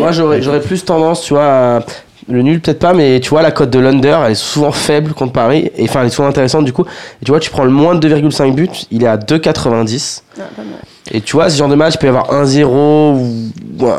[0.00, 1.80] Moi j'aurais j'aurais plus tendance, tu vois, à-
[2.28, 5.12] le nul peut-être pas, mais tu vois la cote de l'under, elle est souvent faible
[5.12, 6.84] contre Paris, et enfin elle est souvent intéressante du coup.
[7.22, 10.22] Et tu vois, tu prends le moins de 2,5 buts, il est à 2,90.
[10.38, 10.42] Ah.
[11.12, 13.52] Et tu vois, ce genre de match, il peut y avoir 1-0, ou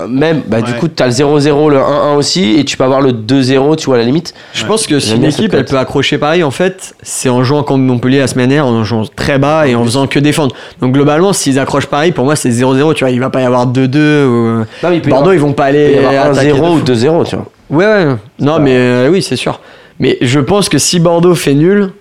[0.10, 3.00] même, bah du coup, tu as le 0-0, le 1-1 aussi, et tu peux avoir
[3.00, 4.34] le 2-0, tu vois, à la limite.
[4.52, 7.64] Je pense que si une équipe elle peut accrocher Paris, en fait, c'est en jouant
[7.64, 10.54] contre Montpellier la semaine dernière, en jouant très bas et en faisant que défendre.
[10.82, 13.46] Donc globalement, s'ils accrochent Paris, pour moi c'est 0-0, tu vois, il va pas y
[13.46, 14.26] avoir 2-2.
[14.26, 14.66] Ou...
[14.84, 17.24] Y Bordeaux, avoir- ils vont pas aller y avoir attaquer 1-0 de ou fou.
[17.24, 17.46] 2-0, tu vois.
[17.70, 18.16] Ouais, ouais.
[18.40, 19.60] Non, pas- mais euh, oui, c'est sûr.
[20.00, 21.92] Mais je pense que si Bordeaux fait nul,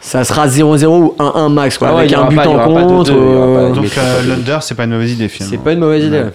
[0.00, 2.48] ça sera 0-0 ou 1-1 max, quoi, Ah ouais, avec il y un but pas-
[2.48, 3.12] en contre.
[3.12, 5.56] euh, Donc euh, l'under, c'est pas une mauvaise idée finalement.
[5.56, 6.18] C'est pas une mauvaise idée.
[6.20, 6.32] ouais.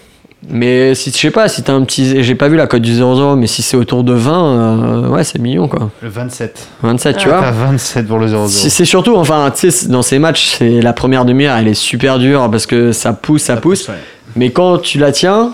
[0.50, 2.24] Mais si je sais pas, si t'as un petit.
[2.24, 5.24] J'ai pas vu la cote du 0-0, mais si c'est autour de 20, euh, ouais,
[5.24, 5.92] c'est mignon quoi.
[6.02, 6.68] Le 27.
[6.82, 7.32] 27, tu Ah.
[7.38, 7.42] vois.
[7.42, 8.48] T'as 27 pour le 0-0.
[8.48, 11.74] C'est c'est surtout, enfin, tu sais, dans ces matchs, c'est la première demi-heure, elle est
[11.76, 13.88] super dure parce que ça pousse, ça, pousse.
[13.88, 13.94] ouais.
[14.36, 15.54] Mais quand tu la tiens,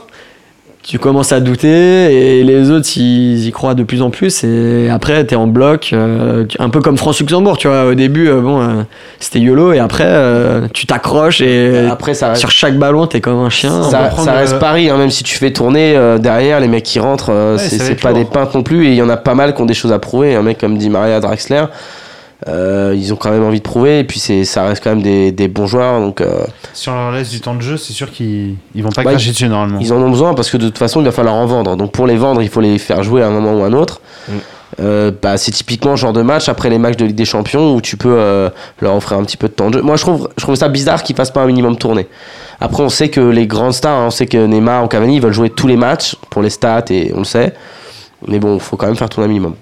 [0.88, 4.46] tu commences à douter et les autres, ils y croient de plus en plus.
[4.46, 7.88] Et après, t'es en bloc, euh, un peu comme France-Luxembourg, tu vois.
[7.88, 8.84] Au début, euh, bon, euh,
[9.20, 12.40] c'était YOLO et après, euh, tu t'accroches et Après, ça reste.
[12.40, 13.84] sur chaque ballon, t'es comme un chien.
[13.84, 17.00] Ça, le- reste Paris, hein, même si tu fais tourner euh, derrière, les mecs qui
[17.00, 18.86] rentrent, euh, Ouais, c'est pas des peintres non plus.
[18.88, 20.36] Et il y en a pas mal qui ont des choses à prouver.
[20.36, 21.66] Un mec comme dit Maria Draxler,
[22.48, 25.02] Euh, ils ont quand même envie de prouver et puis c'est ça reste quand même
[25.02, 27.94] des, des bons joueurs donc euh, Si on leur laisse du temps de jeu, c'est
[27.94, 29.80] sûr qu'ils ils vont pas Ouais, cracher dessus normalement.
[29.82, 31.76] ils en ont besoin parce que de toute façon il va falloir en vendre.
[31.76, 33.74] Donc pour les vendre il faut les faire jouer à un moment ou à un
[33.74, 34.02] autre.
[34.30, 34.34] Mm.
[34.82, 37.74] Euh, bah, c'est typiquement le genre de match après les matchs de Ligue des Champions
[37.74, 38.50] où tu peux euh,
[38.82, 39.82] leur offrir un petit peu de temps de jeu.
[39.82, 42.08] Moi je trouve, je trouve ça bizarre qu'ils fassent pas un minimum tourner.
[42.62, 45.22] Après on sait que les grandes stars hein, on sait que Neymar ou Cavani ils
[45.24, 47.56] veulent jouer tous les matchs pour les stats et on le sait.
[48.28, 49.56] Mais bon faut quand même faire tourner un minimum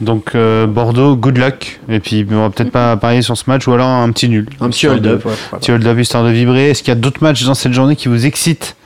[0.00, 1.80] Donc euh, Bordeaux, good luck.
[1.88, 4.46] Et puis on va peut-être pas parier sur ce match ou alors un petit nul.
[4.60, 5.24] Un petit hold-up.
[5.24, 5.32] ouais.
[5.58, 6.70] Petit hold-up histoire de vibrer.
[6.70, 8.76] Est-ce qu'il y a d'autres matchs dans cette journée qui vous excitent?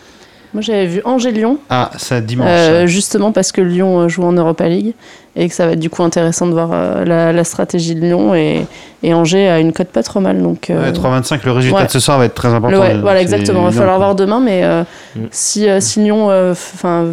[0.54, 2.46] Moi, j'avais vu Angers-Lyon, Ah, ça dimanche.
[2.50, 4.92] euh, justement parce que Lyon euh, joue en Europa League
[5.34, 8.00] et que ça va être du coup intéressant de voir euh, la, la stratégie de
[8.02, 8.66] Lyon et,
[9.02, 10.42] et Angers a une cote pas trop mal.
[10.42, 11.86] Donc, euh, Ouais, 3,25, le résultat ouais.
[11.86, 12.76] de ce soir va être très important.
[12.76, 13.60] le- ouais, voilà, exactement.
[13.62, 14.82] Il va falloir voir demain, mais euh,
[15.16, 15.20] Mm.
[15.30, 16.54] si, euh, si Lyon euh,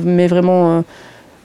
[0.04, 0.82] met vraiment euh,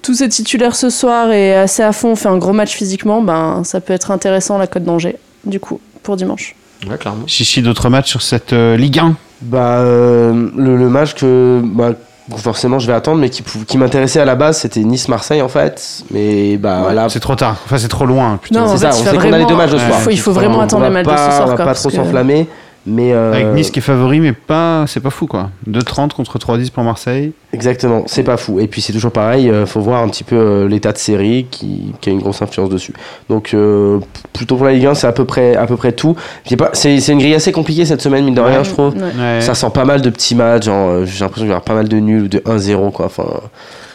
[0.04, 3.62] tous ses titulaires ce soir et assez à fond, fait un gros match physiquement, ben,
[3.64, 6.54] ça peut être intéressant la cote d'Angers, du coup, pour dimanche.
[6.88, 7.26] Ouais, clairement.
[7.26, 11.92] Chichi, d'autres matchs sur cette euh, Ligue 1 Bah, euh, le, le match que bah,
[12.36, 16.02] forcément je vais attendre, mais qui, m'intéressait à la base, c'était Nice-Marseille en fait.
[16.10, 17.56] Mais bah là, C'est trop tard.
[17.64, 18.38] Enfin, c'est trop loin.
[18.50, 19.78] Non, c'est ça, fait, on sait qu'on a les deux matchs Ouais.
[19.78, 19.98] soir.
[19.98, 21.56] Il faut- il faut Enfin, vraiment on attendre les matchs de ce soir, On va
[21.56, 22.46] quoi, pas trop que- s'enflammer.
[22.86, 25.48] Mais euh, Avec Nice qui est favori, mais pas, c'est pas fou quoi.
[25.70, 27.32] 2,30 contre 3,10 pour Marseille.
[27.54, 28.60] Exactement, c'est pas fou.
[28.60, 31.46] Et puis c'est toujours pareil, euh, faut voir un petit peu euh, l'état de série
[31.50, 32.92] qui, qui a une grosse influence dessus.
[33.30, 34.00] Donc euh,
[34.34, 36.14] plutôt pour la Ligue 1, c'est à peu près, à peu près tout.
[36.74, 38.64] C'est c'est une grille assez compliquée cette semaine, mine de rien, Ouais.
[38.64, 38.94] je trouve.
[38.96, 39.02] Ouais.
[39.18, 39.40] Ouais.
[39.40, 41.88] Ça sent pas mal de petits matchs, euh, j'ai l'impression qu'il y aura pas mal
[41.88, 43.06] de nuls ou de 1-0, quoi.
[43.06, 43.24] Enfin,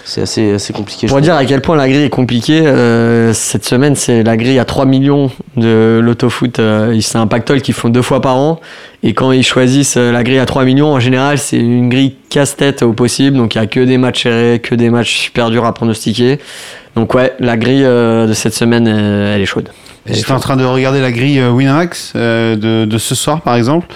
[0.10, 1.08] c'est assez, assez compliqué.
[1.08, 4.36] je Pour dire à quel point la grille est compliquée, euh, cette semaine, c'est la
[4.38, 6.60] grille à 3 millions de l'autofoot.
[6.60, 8.60] Euh, c'est un pactole qu'ils font deux fois par an.
[9.04, 12.16] Et quand ils choisissent euh, la grille à 3 millions, en général, c'est une grille
[12.30, 13.38] casse-tête au possible.
[13.38, 16.40] Donc il n'y a que des matchs serrés, que des matchs super durs à pronostiquer.
[16.96, 19.70] Donc ouais, la grille euh, de cette semaine, elle est chaude.
[20.06, 23.88] J'étais en train de regarder la grille Winamax euh, de, de ce soir par exemple.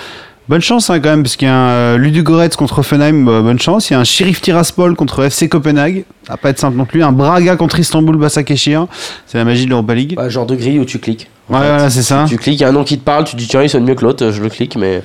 [0.50, 3.42] Bonne chance hein, quand même, parce qu'il y a un euh, Ludogorets contre Offenheim, bah,
[3.42, 3.90] bonne chance.
[3.90, 6.84] Il y a un Sheriff Tiraspol contre FC Copenhague, ça va pas être simple non
[6.86, 7.02] plus.
[7.02, 8.88] Un Braga contre Istanbul Basakeshir,
[9.26, 10.16] c'est la magie de l'Europa League.
[10.18, 11.30] Ouais, genre de grille où tu cliques.
[11.50, 11.68] Ouais, fait.
[11.68, 12.26] voilà, c'est ça.
[12.28, 13.70] Tu cliques, il y a un nom qui te parle, tu te dis tiens, il
[13.70, 15.02] sonne mieux que l'autre, je le clique, mais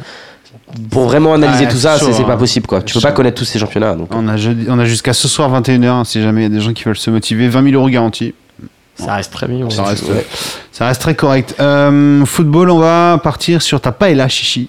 [0.91, 2.37] pour vraiment analyser Ouais, tout ça, c'est pas hein.
[2.37, 2.83] possible, quoi.
[2.83, 3.95] Tu peux pas connaître tous ces championnats.
[3.95, 4.09] Donc.
[4.13, 6.59] On a, jeudi- on a jusqu'à ce soir 21h, hein, si jamais il y a
[6.59, 7.49] des gens qui veulent se motiver.
[7.49, 8.35] 20 000 euros garantis.
[8.97, 9.71] Ça reste très mignon.
[9.71, 10.27] Ça reste, Ouais.
[10.73, 11.55] ça reste très correct.
[11.61, 14.69] Euh, football, on va partir sur ta paella, Chichi.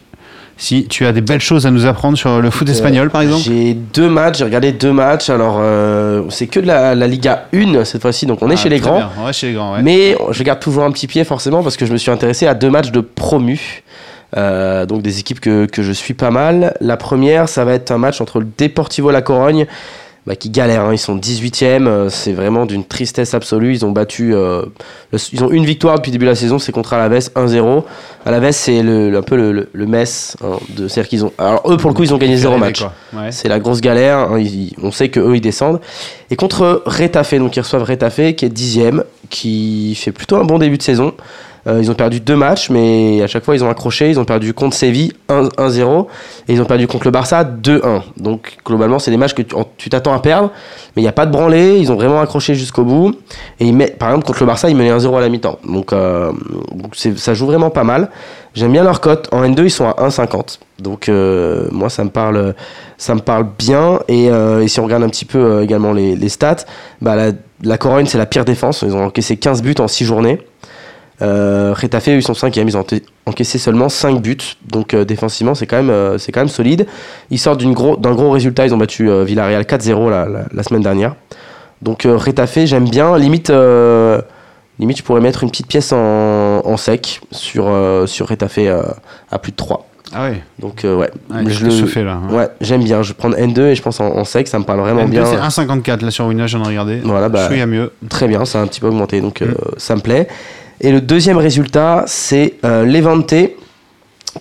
[0.62, 3.42] Si tu as des belles choses à nous apprendre sur le foot espagnol, par exemple.
[3.44, 5.30] J'ai deux matchs, j'ai regardé deux matchs.
[5.30, 8.58] Alors, euh, c'est que de la, la Liga 1 cette fois-ci, donc on est Ah,
[8.58, 8.98] chez les grands.
[8.98, 9.10] bien.
[9.26, 9.82] Ouais, chez les grands, ouais.
[9.82, 12.54] Mais je garde toujours un petit pied forcément parce que je me suis intéressé à
[12.56, 13.84] deux matchs de promu.
[14.38, 16.76] Euh, donc des équipes que, que je suis pas mal.
[16.82, 19.66] La première, ça va être un match entre le Deportivo La Corogne,
[20.28, 20.94] bah, qui galère, hein.
[20.94, 23.74] ils sont 18e, euh, c'est vraiment d'une tristesse absolue.
[23.74, 24.64] Ils ont battu, euh,
[25.12, 27.84] le- ils ont une victoire depuis le début de la saison, c'est contre Alaves 1-0.
[28.26, 31.32] Alaves, c'est le, un peu le, Metz hein, de c'est-à-dire qu'ils ont.
[31.38, 32.84] Alors eux, pour le coup, ils ont gagné zéro match.
[33.14, 33.32] Ouais.
[33.32, 34.18] C'est la grosse galère.
[34.20, 35.80] hein, ils- on sait que eux ils descendent.
[36.30, 40.60] Et contre Retafe, donc ils reçoivent Retafe qui est dixième, qui fait plutôt un bon
[40.60, 41.14] début de saison.
[41.68, 44.10] Euh, ils ont perdu deux matchs, mais à chaque fois ils ont accroché.
[44.10, 46.06] Ils ont perdu contre Séville 1 1-0
[46.48, 48.02] et ils ont perdu contre le Barça 2-1.
[48.18, 50.52] Donc globalement c'est des matchs que tu en- tu t'attends à perdre,
[50.96, 51.78] mais il n'y a pas de branlée.
[51.80, 53.14] Ils ont vraiment accroché jusqu'au bout.
[53.60, 55.60] Et par exemple contre le Barça ils menaient 1-0 à la mi-temps.
[55.68, 56.32] Donc, euh,
[56.94, 58.10] ça joue vraiment pas mal.
[58.56, 59.28] J'aime bien leur cote.
[59.32, 60.60] En N2 ils sont à 1,50.
[60.80, 62.56] Donc euh, moi ça me parle
[62.98, 64.00] ça me parle bien.
[64.08, 64.30] Et,
[64.68, 66.66] si on regarde un petit peu également les, les stats,
[67.02, 67.32] bah, la,
[67.64, 68.84] la Corogne, c'est la pire défense.
[68.86, 70.40] Ils ont encaissé 15 buts en 6 journées.
[71.22, 72.86] Euh, Retafe, eux, ils sont 5 ils ont
[73.26, 74.38] encaissé seulement 5 buts.
[74.72, 76.88] Donc euh, défensivement, c'est quand, même, euh, c'est quand même solide.
[77.30, 78.66] Ils sortent d'une gros, d'un gros résultat.
[78.66, 81.16] Ils ont battu euh, Villarreal 4-0 la, la, la semaine dernière.
[81.82, 83.18] Donc Retafe, j'aime bien.
[83.18, 83.52] Limite,
[84.80, 87.70] limite, je pourrais mettre une petite pièce en, en sec sur,
[88.06, 88.60] sur Retafe
[89.32, 89.86] à plus de 3.
[90.12, 92.14] Ah ouais, Donc euh, ouais, il je le- chauffer là.
[92.14, 92.34] hein.
[92.34, 93.04] Ouais, j'aime bien.
[93.04, 95.10] Je vais prendre N2 et je pense en, en sec, ça me parle vraiment N2,
[95.10, 95.24] bien.
[95.24, 97.00] c'est 1,54 là sur Winner, j'en ai regardé.
[97.04, 97.92] Voilà, bah, Chouïa mieux.
[98.10, 99.56] Très bien, ça a un petit peu augmenté, donc euh, Mm.
[99.78, 100.28] ça me plaît.
[100.82, 103.34] Et le deuxième résultat, c'est euh, Levante,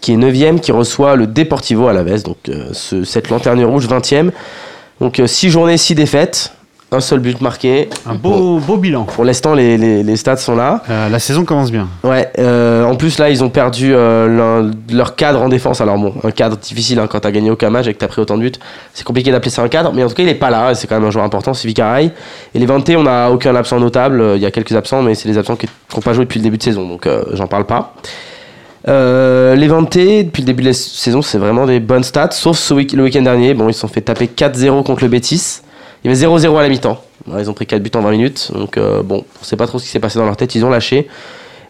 [0.01, 3.63] qui est 9ème, qui reçoit le Deportivo à la veste, donc euh, ce- cette lanterne
[3.65, 4.31] rouge 20ème.
[5.01, 6.53] Donc 6 journées, 6 défaites,
[6.91, 7.91] un seul but marqué.
[8.07, 9.05] Un beau, beau bilan.
[9.05, 10.83] Pour l'instant, les, les, les stats sont là.
[10.89, 11.87] Euh, la saison commence bien.
[12.03, 15.81] Ouais, euh, en plus là, ils ont perdu euh, leur cadre en défense.
[15.83, 18.23] Alors bon, un cadre difficile hein, quand t'as gagné aucun match et que t'as pris
[18.23, 18.53] autant de buts.
[18.95, 20.75] C'est compliqué d'appeler ça un cadre, mais en tout cas, il est pas là.
[20.75, 22.11] C'est quand même un joueur important, c'est Vicaray.
[22.55, 24.25] Et les 20 on a aucun absent notable.
[24.37, 26.45] Il y a quelques absents, mais c'est les absents qui n'ont pas joué depuis le
[26.45, 27.95] début de saison, donc j'en parle pas.
[28.87, 32.57] Euh, les 20 depuis le début de la saison, c'est vraiment des bonnes stats, sauf
[32.57, 33.53] ce week- le week-end dernier.
[33.53, 35.61] Bon, ils se sont fait taper 4-0 contre le Betis.
[36.05, 37.03] Il y avait 0-0 à la mi-temps.
[37.39, 38.51] Ils ont pris 4 buts en 20 minutes.
[38.55, 40.55] Donc, euh, bon, on sait pas trop ce qui s'est passé dans leur tête.
[40.55, 41.09] Ils ont lâché.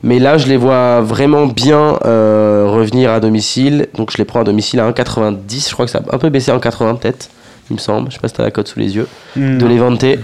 [0.03, 3.89] Mais là, je les vois vraiment bien euh, revenir à domicile.
[3.95, 5.69] Donc, je les prends à domicile à 1,90.
[5.69, 7.31] Je crois que ça a un peu baissé à 1,80 peut-être,
[7.71, 8.11] il me semble.
[8.11, 9.09] Je sais pas si t'as la cote sous les yeux.
[9.35, 9.59] Hmm.
[9.59, 10.05] De Levante.
[10.05, 10.17] 1,80,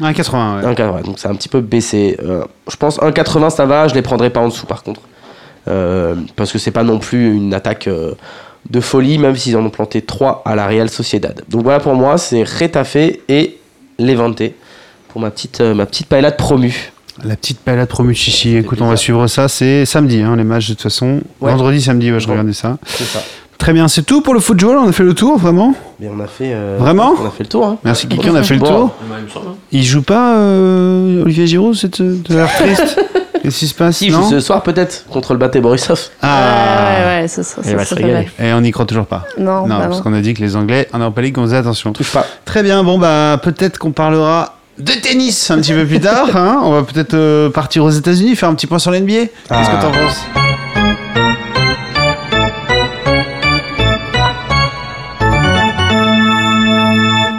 [0.00, 0.74] ouais.
[0.74, 1.04] 1,80.
[1.04, 2.18] Donc, c'est un petit peu baissé.
[2.22, 3.88] Euh, je pense 1,80 ça va.
[3.88, 5.00] Je les prendrai pas en dessous par contre.
[6.36, 7.88] Parce que c'est pas non plus une attaque
[8.70, 11.42] de folie, même s'ils en ont planté 3 à la Real Sociedad.
[11.48, 12.96] Donc, voilà pour moi, c'est Retafe
[13.28, 13.58] et
[13.98, 14.42] Levante.
[15.08, 16.92] Pour ma petite, euh, ma petite paella de promu.
[17.24, 18.56] La petite palette promu chichi.
[18.56, 19.46] Écoute, on va suivre ça.
[19.48, 21.20] C'est samedi, hein, les matchs de toute façon.
[21.42, 21.50] Ouais.
[21.50, 22.32] Vendredi, samedi, ouais, je Bon.
[22.32, 22.78] regardais ça.
[22.86, 23.22] C'est ça.
[23.58, 24.76] Très bien, c'est tout pour le football?
[24.78, 25.74] On a fait le tour, vraiment?
[26.00, 26.52] Mais on a fait.
[26.54, 27.14] euh, Vraiment?
[27.22, 27.66] On a fait le tour.
[27.66, 27.78] Hein.
[27.84, 28.90] Merci Kiki, on a fait le tour.
[29.70, 32.98] Il joue pas euh, Olivier Giroud, c'est de l'air triste?
[33.42, 36.00] Qu'est-ce qui se passe Si, non ce soir peut-être contre le Baté Borisov.
[36.22, 36.94] Ah.
[37.16, 37.96] Ouais, ouais, ça, ça, Il ça, ça.
[38.44, 39.26] Et on n'y croit toujours pas.
[39.38, 40.02] Non, non, bah parce non.
[40.04, 41.92] qu'on a dit que les Anglais en Europa League, on faisait attention.
[41.92, 42.24] Touche pas.
[42.44, 46.34] Très bien, bon bah peut-être qu'on parlera de tennis un petit peu plus tard.
[46.36, 46.60] hein.
[46.62, 49.26] On va peut-être euh, partir aux États-Unis, faire un petit point sur l'NBA.
[49.48, 50.22] Qu'est-ce que t'en penses?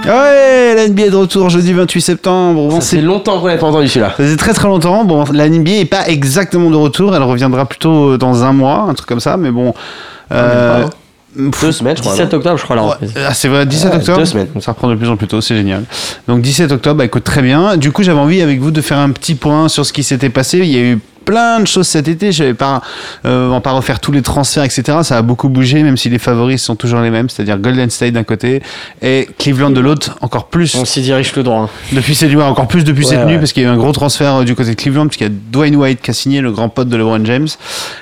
[0.05, 2.69] Ouais, la NBA est de retour jeudi 28 septembre.
[2.69, 4.09] Bon, Ça c'est fait longtemps qu'on n'a pas entendu celui-là.
[4.09, 5.05] ça faisait très très longtemps.
[5.05, 7.15] Bon, la NBA est pas exactement de retour.
[7.15, 9.37] Elle reviendra plutôt dans un mois, un truc comme ça.
[9.37, 9.73] Mais bon.
[10.33, 10.83] euh,
[11.35, 12.13] pff, Deux semaines, je crois.
[12.13, 13.13] 17 non octobre, je crois, la Ouais, reprise.
[13.25, 14.17] ah, c'est vrai, 17 Ouais, octobre.
[14.19, 14.47] deux semaines.
[14.59, 15.83] Ça reprend de plus en plus tôt, c'est génial.
[16.27, 17.77] Donc 17 octobre, bah, écoute, très bien.
[17.77, 20.29] Du coup, j'avais envie avec vous de faire un petit point sur ce qui s'était
[20.29, 20.59] passé.
[20.59, 22.31] Il y a eu plein de choses cet été.
[22.31, 22.81] Je vais pas,
[23.25, 24.99] euh, on va pas refaire tous les transferts, etc.
[25.03, 28.13] Ça a beaucoup bougé, même si les favoris sont toujours les mêmes, c'est-à-dire Golden State
[28.13, 28.61] d'un côté
[29.01, 30.75] et Cleveland de l'autre, encore plus.
[30.75, 31.61] On s'y dirige tout droit.
[31.61, 31.69] hein.
[31.91, 33.77] Depuis cette nuit, encore plus depuis Ouais, cette nuit, parce qu'il y a eu un
[33.77, 36.41] gros transfert euh, du côté de Cleveland, puisqu'il y a Dwayne White qui a signé,
[36.41, 37.47] le grand pote de LeBron James.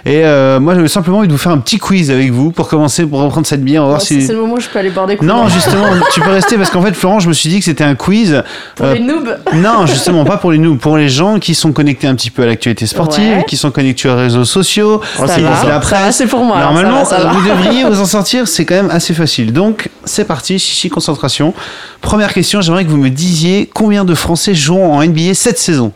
[0.05, 2.67] Et euh, moi, j'avais simplement envie de vous faire un petit quiz avec vous pour
[2.67, 3.81] commencer, pour reprendre cette bière.
[3.83, 4.21] On va voir Ouais, si.
[4.21, 5.27] C'est le moment où je peux aller boire des coups.
[5.27, 7.83] Non, justement, tu peux rester parce qu'en fait, Florent, je me suis dit que c'était
[7.83, 8.43] un quiz.
[8.75, 9.37] Pour euh, les noobs.
[9.55, 12.43] non, justement, pas pour les nous, pour les gens qui sont connectés un petit peu
[12.43, 13.45] à l'actualité sportive, Ouais.
[13.47, 15.01] qui sont connectés aux réseaux sociaux.
[15.19, 16.15] Lisent la presse.
[16.17, 17.33] c'est pour moi, Normalement, ça va, ça va.
[17.33, 19.53] vous devriez vous en sortir, c'est quand même assez facile.
[19.53, 21.53] Donc, c'est parti, chichi concentration.
[22.01, 25.91] Première question, j'aimerais que vous me disiez combien de Français joueront en NBA cette saison?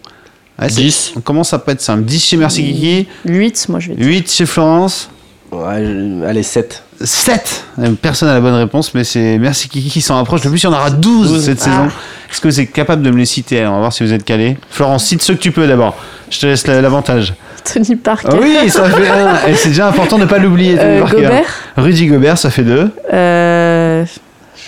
[0.60, 1.14] Ouais, c'est- 10.
[1.18, 2.04] On commence à pas être simple.
[2.04, 4.06] 10 chez Merci Kiki, 8, moi je vais dire.
[4.08, 5.10] 8 chez Florence,
[5.52, 6.84] Ouais, je- allez, 7.
[7.02, 7.66] 7
[8.02, 10.44] Personne n'a la bonne réponse, mais c'est Merci Kiki qui s'en rapproche.
[10.44, 11.46] Le plus, il y en aura 12, 12.
[11.46, 11.66] cette Ah.
[11.66, 11.88] saison.
[12.32, 13.60] Est-ce que vous êtes capable de me les citer?
[13.60, 14.58] Alors, On va voir si vous êtes calé.
[14.70, 15.96] Florence, cite ceux que tu peux d'abord.
[16.30, 17.34] Je te laisse la- l'avantage.
[17.72, 18.28] Tony Parker.
[18.32, 19.48] Ah oui, ça fait un.
[19.48, 20.76] Et c'est déjà important de ne pas l'oublier.
[20.76, 21.16] Tony Euh, Parker.
[21.24, 21.46] Gobert.
[21.78, 22.90] Rudy Gobert, ça fait 2.
[23.14, 24.06] Euh,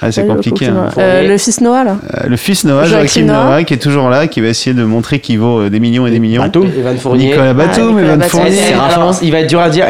[0.01, 0.65] Ah, c'est compliqué.
[0.67, 0.89] le, hein.
[0.99, 1.97] euh, le fils Noah là.
[2.15, 3.45] Euh, le fils Noah, Joachim Noah.
[3.45, 6.05] Noah, qui est toujours là, qui va essayer de montrer qu'il vaut euh, des millions
[6.05, 6.43] et des millions.
[6.43, 7.29] Evan Fournier.
[7.29, 8.41] Nicolas Batum, Ah, Nicolas Evan Batum.
[8.41, 9.17] Fournier.
[9.23, 9.85] Il va être dur à dire.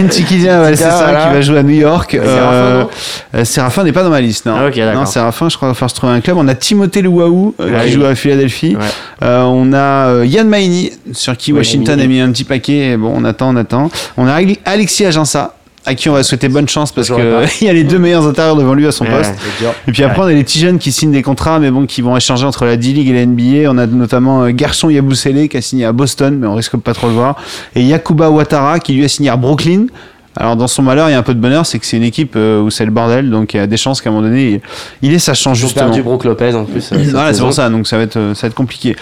[0.00, 1.26] Ntikizia, ouais, c'est ça, voilà.
[1.28, 2.18] qui va jouer à New York.
[3.44, 4.54] Séraphin, n'est pas dans ma liste, non.
[4.58, 4.94] Ah, ok, d'accord.
[5.00, 6.36] non, Séraphin, je crois qu'il va falloir se trouver un club.
[6.38, 8.76] On a Timothée Luaou, euh, Ah qui joue à Philadelphie.
[9.22, 12.96] On a Yann Maini, sur qui Washington a mis un petit paquet.
[12.96, 13.90] Bon, on attend, on attend.
[14.16, 15.54] On a Alexis Aginsa,
[15.86, 17.24] à qui on va souhaiter bonne chance parce qu'il
[17.66, 19.16] y a les deux meilleurs intérieurs devant lui à son Ouais.
[19.16, 19.34] poste.
[19.88, 22.02] Et puis après, on a les petits jeunes qui signent des contrats, mais bon, qui
[22.02, 23.70] vont échanger entre la D-League et la NBA.
[23.70, 26.92] On a notamment euh, Garçon Yabusele qui a signé à Boston, mais on risque pas
[26.92, 27.36] trop le voir.
[27.74, 29.86] Et Yakuba Ouattara qui lui a signé à Brooklyn.
[30.36, 32.04] Alors dans son malheur, il y a un peu de bonheur, c'est que c'est une
[32.04, 34.28] équipe euh, où c'est le bordel, donc il y a des chances qu'à un moment
[34.28, 34.60] donné,
[35.02, 35.86] il, il ait sa chance justement.
[35.86, 36.92] perdu Brook Lopez en plus.
[36.92, 38.94] euh, Voilà, c'est pour ça, donc ça va être, ça va être compliqué.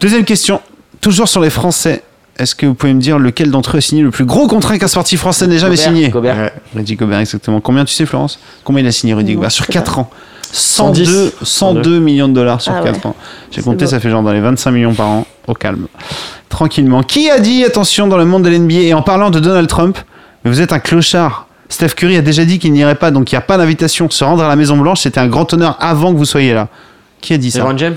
[0.00, 0.60] Deuxième question,
[1.02, 2.02] toujours sur les Français.
[2.38, 4.78] Est-ce que vous pouvez me dire lequel d'entre eux a signé le plus gros contrat
[4.78, 6.36] qu'un sportif français n'ait jamais Gobert, signé Gobert.
[6.36, 6.52] Ouais.
[6.74, 7.60] Rudy Gobert, exactement.
[7.60, 8.38] Combien tu sais, Florence?
[8.64, 9.52] Combien il a signé Rudy Non, Gobert?
[9.52, 10.00] sur sais 4 pas.
[10.02, 10.10] ans
[10.52, 13.06] 102, 102 millions de dollars sur Ah 4 ouais.
[13.06, 13.16] ans.
[13.50, 13.90] J'ai compté, beau.
[13.90, 15.86] ça fait genre dans les 25 millions par an, au calme.
[16.48, 17.02] Tranquillement.
[17.02, 19.98] Qui a dit, attention, dans le monde de l'NBA, et en parlant de Donald Trump,
[20.44, 21.46] mais vous êtes un clochard.
[21.68, 24.08] Steph Curry a déjà dit qu'il n'irait pas, donc il n'y a pas d'invitation.
[24.08, 26.68] Se rendre à la Maison Blanche, c'était un grand honneur avant que vous soyez là.
[27.20, 27.58] Qui a dit ça?
[27.60, 27.96] LeBron James?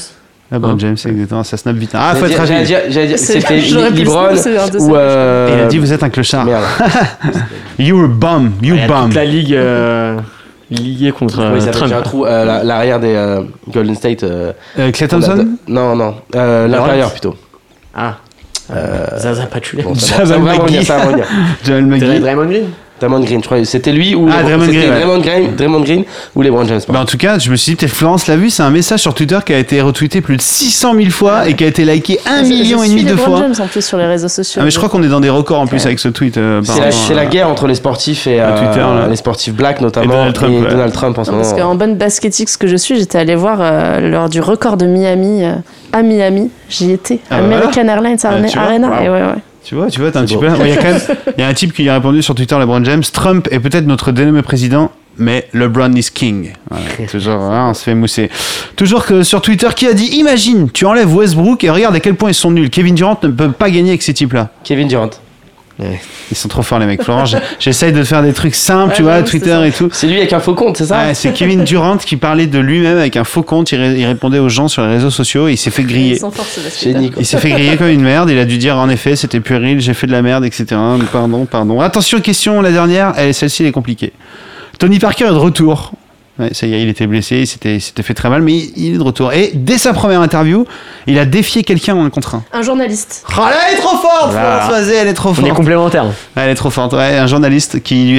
[0.51, 1.91] LeBron Hein James, exactement, ça snap vite.
[1.93, 4.79] Ah, faut être C'est- C'était j'aurais pu le Libron savoir, c'est un de ou.
[4.87, 6.45] ces- euh, Il a dit, vous êtes un clochard.
[6.45, 6.63] Merde.
[7.79, 9.05] You a bum, you bum.
[9.05, 10.17] toute la ligue euh,
[10.71, 11.93] liée contre Oui, euh, ça fait Trump.
[11.93, 12.25] un trou.
[12.25, 14.23] euh, la- L'arrière des euh, Golden State.
[14.23, 16.15] euh, Euh, Clay Thompson Non, non.
[16.35, 17.35] euh, L'intérieur plutôt.
[17.95, 18.15] Ah,
[18.71, 19.83] Euh, Zaza Pachulia.
[19.83, 19.93] bon.
[21.65, 22.19] Joel McGee.
[22.19, 22.65] Draymond Green?
[22.99, 23.63] Draymond Green, je crois.
[23.65, 24.27] C'était lui ou.
[24.31, 24.95] Ah, les- Draymond c'était Green, ouais.
[24.99, 26.03] Draymond Green, Draymond Green
[26.35, 26.81] ou LeBron James.
[26.89, 28.99] Bah en tout cas, je me suis dit, peut-être Florence l'a vu, c'est un message
[29.01, 31.85] sur Twitter qui a été retweeté plus de 600 000 fois et qui a été
[31.85, 33.39] liké un Je- million je et demi de LeBron fois.
[33.41, 34.59] James en plus sur les réseaux sociaux.
[34.61, 36.37] Ah mais je crois qu'on est dans des records en plus avec ce tweet.
[36.37, 40.05] euh, C'est la, la guerre entre les sportifs et euh, Twitter, les sportifs black notamment
[40.05, 40.69] Et Donald Trump, ouais.
[40.69, 41.63] Donald Trump en ce Non, parce moment.
[41.69, 45.43] qu'en bonne basketix que je suis, j'étais allée voir euh, lors du record de Miami
[45.43, 45.53] euh,
[45.93, 46.49] à Miami.
[46.69, 47.19] J'y étais.
[47.31, 48.29] Ah, American Airlines Ah,
[48.63, 48.87] Arena.
[48.89, 48.93] wow.
[49.03, 49.27] Et ouais, ouais.
[49.69, 50.47] Tu vois, tu vois, t'es un petit peu.
[50.49, 50.99] Ouais, Il y a quand même,
[51.37, 53.03] il y a un type qui a répondu sur Twitter, LeBron James.
[53.13, 56.53] Trump est peut-être notre dénommé président, mais LeBron is king.
[56.71, 58.31] Voilà, toujours, hein, on se fait mousser.
[58.75, 62.15] Toujours que sur Twitter, qui a dit Imagine, tu enlèves Westbrook et regarde à quel
[62.15, 62.71] point ils sont nuls.
[62.71, 64.49] Kevin Durant ne peut pas gagner avec ces types-là.
[64.63, 65.11] Kevin Durant.
[66.31, 67.01] Ils sont trop forts, les mecs.
[67.03, 67.23] Florent,
[67.59, 69.89] j'essaye de faire des trucs simples, Ouais, tu vois, Twitter et tout.
[69.91, 72.59] C'est lui avec un faux compte, c'est ça Ouais, c'est Kevin Durant qui parlait de
[72.59, 73.71] lui-même avec un faux compte.
[73.71, 76.17] Il, ré- il répondait aux gens sur les réseaux sociaux et il s'est fait griller.
[77.17, 78.29] Il s'est fait griller comme une merde.
[78.29, 80.65] Il a dû dire en effet, c'était puéril, j'ai fait de la merde, etc.
[81.11, 81.79] Pardon, pardon.
[81.81, 84.11] Attention, question, la dernière, elle, celle-ci, elle est compliquée.
[84.79, 85.93] Tony Parker est de retour.
[86.39, 88.53] Ouais, ça y est, il était blessé, il s'était, il s'était fait très mal, mais
[88.53, 89.33] il, il est de retour.
[89.33, 90.65] Et dès sa première interview,
[91.05, 92.43] il a défié quelqu'un en un contre un.
[92.53, 93.25] Un journaliste.
[93.29, 94.67] Oh là, elle est trop forte, Voilà.
[94.69, 95.53] Mazet, elle est trop On est forte.
[95.53, 96.05] complémentaires.
[96.35, 96.45] Ah,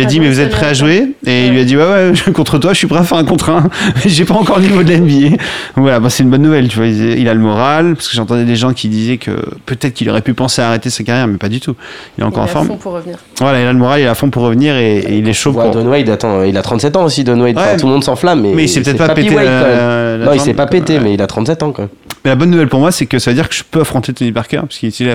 [0.06, 2.10] dit donc mais vous êtes prêt à jouer Et il lui a dit ouais ouais
[2.14, 4.58] je- contre toi je suis prêt à faire un contre un mais j'ai pas encore
[4.58, 5.36] le niveau de l'NBA.
[5.76, 8.16] Voilà bah, c'est une bonne nouvelle tu vois il, il a le moral parce que
[8.16, 9.30] j'entendais des gens qui disaient que
[9.66, 11.74] peut-être qu'il aurait pu penser à arrêter sa carrière mais pas du tout.
[12.18, 12.66] Il est encore il est en forme.
[12.68, 13.16] fond pour revenir.
[13.40, 15.32] Voilà il a le moral il a à fond pour revenir et, et il est
[15.32, 15.70] chaud Ouais, pour.
[15.74, 17.56] Don Wade, attends, il a 37 ans aussi, Don Wade.
[17.58, 20.24] Enfin, Ouais, tout le monde s'enflamme, mais, mais il s'est peut-être pas pété la- la
[20.26, 20.70] non, il s'est pas quoi.
[20.70, 21.00] pété, Ouais.
[21.04, 21.88] mais il a 37 ans même.
[22.24, 24.12] Mais la bonne nouvelle pour moi, c'est que ça veut dire que je peux affronter
[24.12, 25.12] Tony Parker, parce qu'il s'il a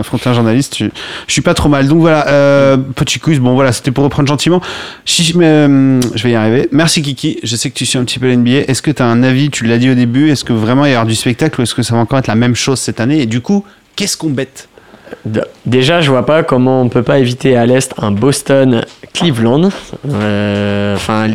[0.00, 0.86] affronté un journaliste, je,
[1.26, 1.86] je suis pas trop mal.
[1.86, 4.60] Donc voilà, euh, petit quiz, bon voilà, c'était pour reprendre gentiment.
[5.36, 6.68] Mais, euh, je vais y arriver.
[6.72, 8.64] Merci Kiki, je sais que tu suis un petit peu l'NBA.
[8.66, 10.92] Est-ce que tu as un avis, tu l'as dit au début, est-ce que vraiment il
[10.92, 12.98] y aura du spectacle ou est-ce que ça va encore être la même chose cette
[13.00, 13.20] année?
[13.22, 14.68] Et du coup, qu'est-ce qu'on bête?
[15.64, 19.70] Déjà, je vois pas comment on peut pas éviter à l'Est un Boston-Cleveland.
[20.10, 21.28] Euh, Enfin,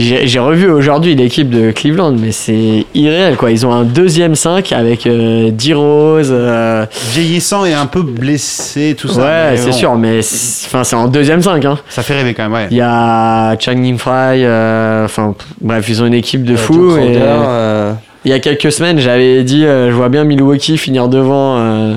[0.00, 3.50] j'ai revu aujourd'hui l'équipe de Cleveland, mais c'est irréel quoi.
[3.50, 6.30] Ils ont un deuxième 5 avec euh, D-Rose.
[6.32, 9.20] euh, Vieillissant et un peu blessé, tout ça.
[9.50, 11.64] ouais, c'est bon, sûr, mais c'est enfin, c'est en deuxième 5.
[11.64, 11.78] Hein.
[11.88, 12.68] Ça fait rêver quand même, ouais.
[12.70, 14.44] Il y a Channing Frye.
[14.44, 17.92] euh, Enfin, bref, ils ont une équipe de et- Crowder, euh,
[18.24, 21.56] Il y a quelques semaines, j'avais dit, euh, je vois bien Milwaukee finir devant.
[21.58, 21.94] euh,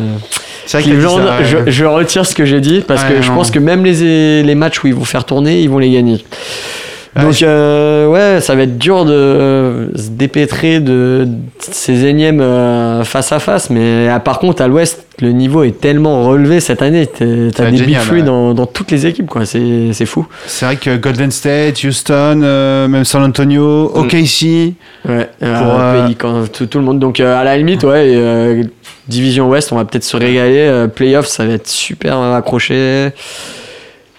[0.68, 1.46] Cleveland, ça, ouais.
[1.46, 3.36] je, je retire ce que j'ai dit parce Ouais, que je non.
[3.36, 6.24] pense que même les, les matchs où ils vont faire tourner, ils vont les gagner.
[7.15, 11.28] Ouais, Donc euh, ouais, ça va être dur de euh, se dépêtrer de,
[11.60, 15.80] ces énièmes euh, face à face, mais ah, par contre à l'Ouest, le niveau est
[15.80, 17.06] tellement relevé cette année.
[17.06, 18.23] T'as des big ouais.
[18.23, 19.45] dans, dans toutes les équipes, quoi.
[19.45, 20.26] C'est fou.
[20.47, 23.99] C'est vrai que Golden State, Houston, euh, même San Antonio, Mm.
[23.99, 24.73] OKC.
[25.08, 26.97] Ouais, Pour, euh, Pélican, tout, tout le monde.
[26.97, 28.65] Donc à la limite, ouais,
[29.08, 30.88] division Ouest, on va peut-être se régaler.
[30.95, 33.12] Playoffs, ça va être super accroché.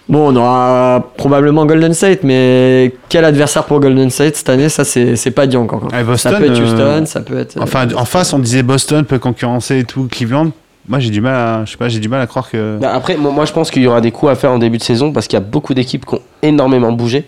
[0.08, 4.68] Bon, on aura probablement Golden State, mais quel adversaire pour Golden State cette année?
[4.68, 5.80] Ça, c'est c'est pas dit encore.
[5.80, 5.88] quoi.
[5.92, 7.56] Ouais, Boston, ça peut être euh, Houston, ça peut être.
[7.56, 10.50] euh, Enfin, en face, on disait Boston peut concurrencer et tout, Cleveland.
[10.86, 12.76] Moi, j'ai du mal à, je sais pas, j'ai du mal à croire que.
[12.78, 14.76] bah, après, moi, moi, je pense qu'il y aura des coups à faire en début
[14.76, 17.26] de saison parce qu'il y a beaucoup d'équipes qui ont énormément bougé,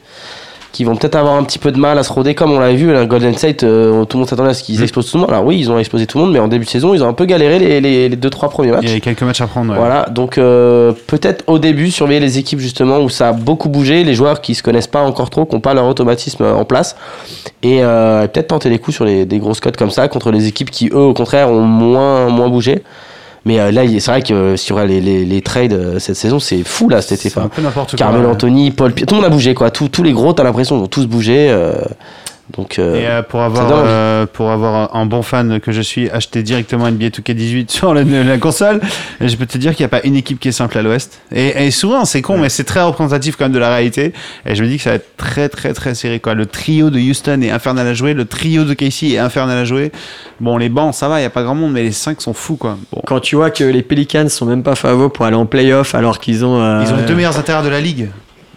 [0.77, 2.75] qui vont peut-être avoir un petit peu de mal à se roder, comme on l'avait
[2.77, 4.83] vu, là, Golden State, euh, tout le monde s'attendait à ce qu'ils Mm.
[4.83, 5.31] explosent tout le monde.
[5.31, 7.09] Alors oui, ils ont explosé tout le monde, mais en début de saison, ils ont
[7.09, 8.85] un peu galéré les, les, les deux trois premiers matchs.
[8.85, 9.73] Il y a quelques matchs à prendre.
[9.73, 9.79] ouais.
[9.79, 14.05] Voilà, donc euh, peut-être au début surveiller les équipes justement où ça a beaucoup bougé,
[14.05, 16.67] les joueurs qui se connaissent pas encore trop, qui n'ont pas leur automatisme euh, en
[16.67, 16.95] place,
[17.63, 20.47] et euh, peut-être tenter des coups sur les, des grosses cotes comme ça contre les
[20.47, 22.83] équipes qui eux au contraire ont moins, moins bougé.
[23.47, 26.39] Mais euh, là, c'est vrai que euh, sur les, les, les trades euh, cette saison,
[26.39, 27.31] c'est fou là cet été.
[27.31, 27.99] C'est un Enfin, peu n'importe quoi.
[27.99, 28.31] Carmel ouais.
[28.31, 29.71] Anthony, Paul Pierce, tout le monde a bougé quoi.
[29.71, 31.55] Tous, tous les gros, t'as l'impression, ils ont tous bougé.
[32.49, 35.73] Euh, donc euh, Et euh, pour ça avoir, euh, pour avoir un bon fan que
[35.73, 38.81] je suis, acheté directement NBA 2K18 sur la, la console,
[39.21, 40.83] et je peux te dire qu'il n'y a pas une équipe qui est simple à
[40.83, 41.21] l'ouest.
[41.33, 44.13] Et, et souvent, c'est con, mais c'est très représentatif quand même de la réalité.
[44.45, 46.21] Et je me dis que ça va être très, très, très serré.
[46.21, 46.35] Quoi.
[46.35, 49.65] Le trio de Houston est infernal à jouer, le trio de Casey est infernal à
[49.65, 49.91] jouer.
[50.41, 52.33] Bon, les bancs, ça va, il n'y a pas grand monde, mais les 5 sont
[52.35, 52.57] fous.
[52.57, 52.77] Quoi.
[52.93, 53.01] Bon.
[53.07, 56.19] Quand tu vois que les Pelicans sont même pas favoris pour aller en playoff alors
[56.21, 56.61] qu'ils ont.
[56.61, 58.09] euh, Ils ont les deux meilleurs intérieurs de la ligue.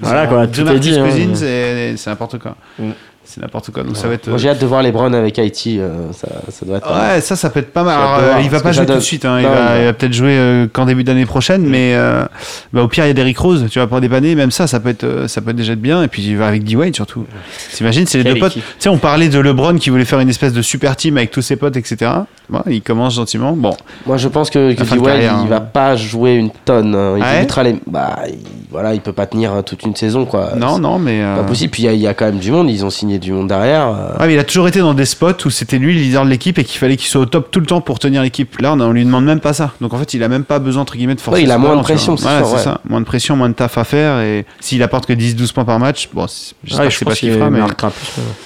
[0.02, 1.95] Voilà, quoi, deux tout est Marcus dit, hein.
[1.97, 2.56] C'est n'importe quoi.
[2.78, 2.91] Mm.
[3.31, 3.83] C'est n'importe quoi.
[3.83, 4.27] Donc ça va être.
[4.27, 5.79] moi, j'ai hâte de voir les Browns avec Haïti.
[5.79, 6.91] euh, ça, ça doit être.
[6.91, 7.99] Ouais, ça, ça peut être pas mal.
[7.99, 9.23] Alors, de euh, voir, il va pas jouer tout de suite.
[9.23, 9.37] hein.
[9.39, 11.93] Il, Non, va, il va- il va peut-être jouer euh, qu'en début d'année prochaine, mais
[11.93, 12.25] euh,
[12.73, 13.67] bah, au pire, il y a Derrick Rose.
[13.69, 14.33] Tu vas pour dépanner.
[14.33, 16.01] Même ça, ça peut être, euh, ça peut être déjà de bien.
[16.01, 17.25] Et puis, il va avec D-Wade surtout.
[17.73, 18.53] T'imagines, c'est les deux potes.
[18.53, 21.29] Tu sais, on parlait de LeBron qui voulait faire une espèce de super team avec
[21.29, 22.09] tous ses potes, etc.
[22.49, 23.51] Bon, il commence gentiment.
[23.51, 25.45] Bon, Moi, je pense que, que D-Wade, il hein.
[25.47, 26.95] va pas jouer une tonne.
[26.95, 27.13] hein.
[27.17, 27.75] Il Ah ouais les.
[27.85, 28.39] Bah, il,
[28.71, 30.53] voilà, il peut pas tenir euh, toute une saison, quoi.
[30.57, 31.21] non, non, mais.
[31.21, 31.69] euh, Pas possible.
[31.71, 32.69] Puis il y a- il y, a quand même du monde.
[32.71, 33.88] Ils ont signé du monde derrière.
[33.88, 34.17] euh.
[34.19, 36.29] Ouais, mais il a toujours été dans des spots où c'était lui le leader de
[36.29, 38.60] l'équipe et qu'il fallait qu'il soit au top tout le temps pour tenir l'équipe.
[38.60, 39.71] Là, on, on lui demande même pas ça.
[39.82, 41.39] Donc en fait, il a même pas besoin entre guillemets de forcer.
[41.41, 42.58] Ouais, il a moins de pression, c'est Ouais, ouais.
[42.60, 42.82] ça.
[42.88, 44.19] Moins de pression, moins de taf à faire.
[44.21, 46.25] Et s'il apporte que 10-12 points par match, bon,
[46.63, 47.49] j'espère Ouais, que je c'est pas ce qu'il fera.
[47.49, 47.67] Mais, ouais.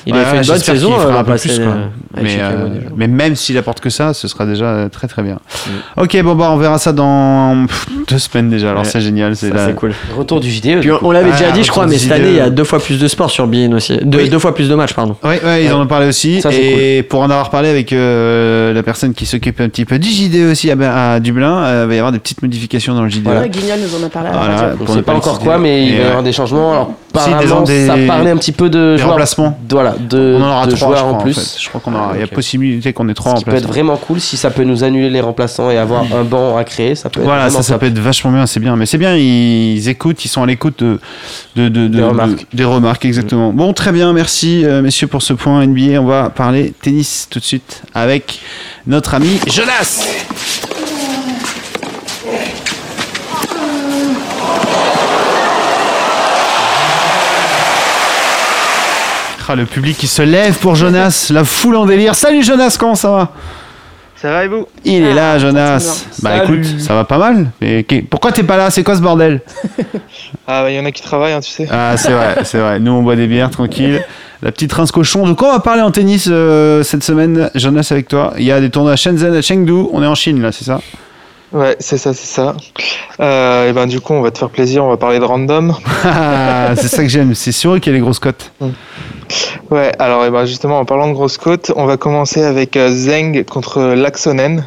[0.06, 1.60] Il Ouais, a fait ouais, une bonne saison qu'il fera un l'an peu passé, plus,
[1.64, 1.74] quoi.
[2.18, 5.36] avec Mais, euh, même s'il apporte que ça, ce sera déjà très très bien.
[5.96, 6.02] Mm.
[6.02, 7.66] Ok, bon, bah, on verra ça dans
[8.10, 8.72] deux semaines déjà.
[8.72, 8.90] Alors Ouais.
[8.90, 9.36] c'est génial.
[9.36, 9.94] C'est cool.
[10.18, 12.40] Retour du du on, l'avait Ah, déjà dit, je crois, mais cette année, il y
[12.40, 13.98] a deux fois plus de sport sur BN aussi.
[14.04, 15.16] Deux fois fois plus de matchs, pardon.
[15.24, 16.42] Ouais, ouais, ils en ont parlé aussi.
[16.42, 20.00] Ça, et pour en avoir parlé avec euh, la personne qui s'occupe un petit peu
[20.00, 23.04] du JD aussi à, à Dublin, euh, il va y avoir des petites modifications dans
[23.04, 23.28] le JD.
[23.28, 24.74] Ouais, Guignol nous en a parlé à Voilà.
[24.74, 26.72] On pour sait ne pas encore quoi, mais il va y avoir des changements.
[26.74, 29.58] Alors, Si, des- apparemment, des- ça parlait un petit peu de Des remplacements.
[29.70, 31.34] voilà, de, On en aura de trois, joueurs crois, en plus.
[31.34, 31.62] fait.
[31.62, 32.12] Je crois qu'on aura.
[32.16, 32.32] Il y a Ok.
[32.34, 35.10] possibilité qu'on ait trois Ce qui peut être vraiment cool si ça peut nous annuler
[35.10, 36.96] les remplaçants et avoir un banc à créer.
[36.96, 38.76] Ça peut être Voilà, ça, ça peut être vachement bien, c'est bien.
[38.76, 41.00] Mais c'est bien, ils écoutent, ils sont à l'écoute de,
[41.56, 42.46] de, de- de- Des de- remarques.
[42.54, 43.52] des remarques, exactement.
[43.54, 46.02] Bon, très bien, merci euh, messieurs pour ce point NBA.
[46.02, 48.42] On va parler tennis tout de suite avec
[48.86, 50.06] notre ami Jonas.
[59.54, 62.16] Ah, le public qui se lève pour Jonas, la foule en délire.
[62.16, 63.32] Salut Jonas, comment ça va?
[64.24, 64.66] Ça va et vous?
[64.86, 66.06] Il est Ah, là, ça Jonas.
[66.22, 66.62] Bah Salut.
[66.62, 67.48] écoute, ça va pas mal.
[67.60, 68.70] Mais pourquoi t'es pas là?
[68.70, 69.42] C'est quoi ce bordel?
[70.48, 71.68] Ah, il y en a qui travaillent, hein, tu sais.
[71.70, 72.80] Ah, c'est vrai, c'est vrai.
[72.80, 74.02] Nous, on boit des bières tranquille.
[74.42, 75.28] La petite rince cochon.
[75.28, 78.34] De quoi on va parler en tennis euh, cette semaine, Jonas, avec toi?
[78.38, 79.74] Il y a des tournois à Shenzhen, à Chengdu.
[79.92, 80.80] On est en Chine, là, c'est ça?
[81.54, 82.56] Ouais, c'est ça, c'est ça.
[83.20, 85.76] Euh, et ben du coup, on va te faire plaisir, on va parler de random.
[86.04, 87.36] Ah, C'est ça que j'aime.
[87.36, 88.52] C'est sûr qu'il y a les grosses cotes.
[89.70, 92.90] Ouais, alors et ben justement, en parlant de grosses côtes, on va commencer avec euh,
[92.92, 94.66] Zeng contre Laxonen.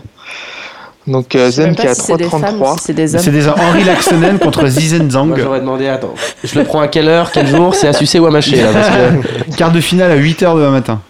[1.07, 2.79] Donc euh, sais Zeng qui a si c'est des femmes ou 3,33.
[2.79, 5.29] si c'est des des Henri Laxonen contre Zizen Zhang.
[5.29, 8.19] Moi, j'aurais demandé, attends, je le prends à quelle heure, quel jour C'est à sucer
[8.19, 11.01] ou à mâcher là, parce que- Quart de finale à 8h demain matin.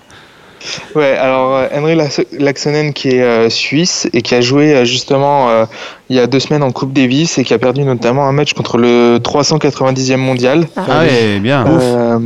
[0.94, 4.84] Ouais, alors euh, Henry Lax- Laxonen qui est euh, suisse et qui a joué euh,
[4.84, 5.64] justement euh,
[6.08, 8.52] il y a deux semaines en Coupe Davis et qui a perdu notamment un match
[8.54, 10.66] contre le 390e mondial.
[10.76, 11.64] Ah ouais, bien.
[11.66, 12.18] Euh,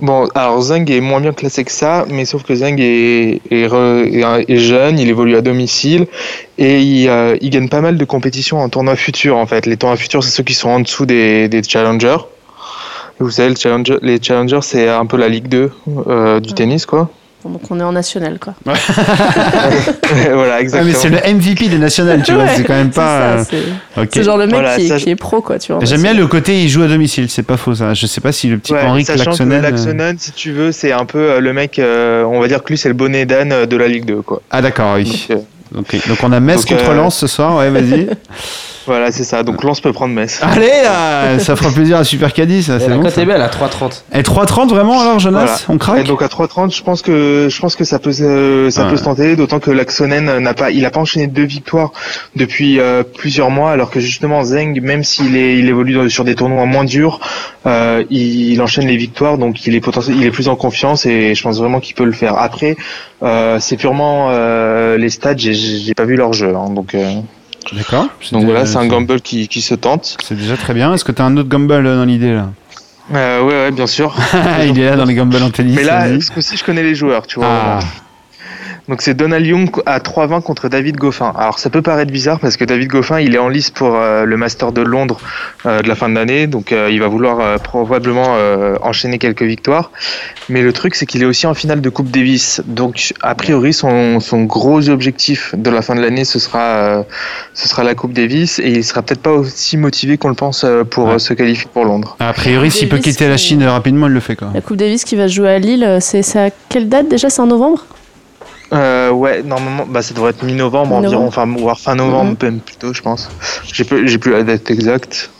[0.00, 3.66] bon, alors Zeng est moins bien classé que ça, mais sauf que Zeng est, est,
[3.68, 6.06] re- est- est jeune, il évolue à domicile
[6.58, 9.66] et il, euh, il gagne pas mal de compétitions en tournoi futur en fait.
[9.66, 12.16] Les tournois futurs, c'est ceux qui sont en dessous des, des challengers.
[13.18, 15.70] Vous savez, le challenger, les challengers, c'est un peu la Ligue 2
[16.06, 17.08] euh, du tennis, quoi.
[17.44, 18.54] Donc on est en national, quoi.
[18.64, 20.90] voilà, Ah, exactement.
[20.90, 22.44] mais c'est le MVP des nationales, tu vois.
[22.44, 23.44] Ouais, C'est quand même pas.
[23.44, 23.56] C'est
[23.98, 25.84] euh, c'est genre le mec Voilà, qui, ça, qui est pro, quoi, tu vois.
[25.84, 27.94] J'aime bien le côté il joue à domicile, c'est pas faux ça.
[27.94, 29.60] Je sais pas si le petit Ouais, Henri sachant Laxonen.
[29.60, 32.48] que euh, Laxonen, si tu veux, c'est un peu euh, le mec, euh, on va
[32.48, 34.42] dire que lui, c'est le bonnet d'âne de la Ligue 2, quoi.
[34.50, 35.28] Ah d'accord, oui.
[35.72, 38.08] Donc, euh, Donc on a Metz Donc, contre euh, Lens ce soir, ouais, vas-y.
[38.86, 39.42] voilà, c'est ça.
[39.42, 40.40] Donc Lens peut prendre Metz.
[40.42, 43.02] Allez, là, ça fera plaisir à Super Caddy, ça, Et c'est la bon.
[43.02, 44.02] cote est belle à 3,30.
[44.14, 45.56] Et 3,30 vraiment alors, Jonas Voilà.
[45.68, 48.68] On Et craque donc à 3,30, je pense que je pense que ça peut se,
[48.70, 48.90] ça Ouais.
[48.90, 51.92] peut se tenter, d'autant que Laxonen n'a pas, il a pas enchaîné deux victoires
[52.36, 56.24] depuis euh, plusieurs mois, alors que justement Zeng, même s'il est, il évolue dans- sur
[56.24, 57.20] des tournois moins durs,
[57.66, 61.06] euh, il, il enchaîne les victoires, donc il est potentiel, il est plus en confiance
[61.06, 62.38] et je pense vraiment qu'il peut le faire.
[62.38, 62.76] Après,
[63.22, 67.10] euh, c'est purement euh, les stats, j'ai- j'ai pas vu leur jeu, hein, donc euh,
[67.72, 68.08] D'accord.
[68.32, 70.16] donc voilà, c'est un gamble qui, qui se tente.
[70.22, 70.92] C'est déjà très bien.
[70.94, 72.50] Est-ce que t'as un autre gamble dans l'idée là?
[73.14, 74.14] Euh, ouais, ouais, bien sûr.
[74.64, 75.76] Il est là dans les gambles en tennis.
[75.76, 77.48] Mais là, ce coup-ci, je connais les joueurs, tu vois.
[77.48, 77.78] Ah,
[78.88, 81.32] Donc c'est Donald Young à 3-20 contre David Goffin.
[81.36, 84.24] Alors ça peut paraître bizarre parce que David Goffin il est en lice pour euh,
[84.24, 85.18] le Master de Londres
[85.66, 89.18] euh, de la fin de l'année, donc euh, il va vouloir euh, probablement euh, enchaîner
[89.18, 89.90] quelques victoires.
[90.48, 93.72] Mais le truc c'est qu'il est aussi en finale de Coupe Davis, donc a priori
[93.72, 97.02] son, son gros objectif de la fin de l'année ce sera euh,
[97.54, 100.62] ce sera la Coupe Davis et il sera peut-être pas aussi motivé qu'on le pense
[100.62, 101.18] euh, pour Ouais.
[101.18, 102.16] se qualifier pour Londres.
[102.20, 104.50] a priori, s'il peut quitter la Chine rapidement, il le fait quoi.
[104.54, 107.30] La Coupe Davis qui va jouer à Lille, c'est à quelle date déjà?
[107.30, 107.84] C'est en novembre?
[108.72, 112.36] Euh, ouais, normalement, bah, ça devrait être mi-novembre environ, enfin, voire fin novembre, Mhm.
[112.42, 113.30] même plutôt, je pense.
[113.72, 115.30] J'ai plus, j'ai plus la date exacte.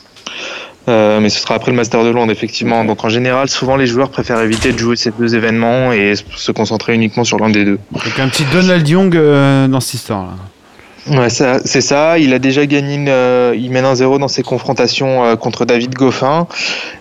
[0.89, 2.85] Euh, mais ce sera après le Master de Londres, effectivement.
[2.85, 6.53] Donc, en général, souvent, les joueurs préfèrent éviter de jouer ces deux événements et se
[6.53, 7.81] concentrer uniquement sur l'un des deux.
[7.93, 10.33] Donc un petit Donald Young euh, dans cette histoire là.
[11.09, 12.19] Ouais, c'est ça.
[12.19, 15.65] Il a déjà gagné, une, euh, il mène un 0 dans ses confrontations euh, contre
[15.65, 16.49] David Goffin.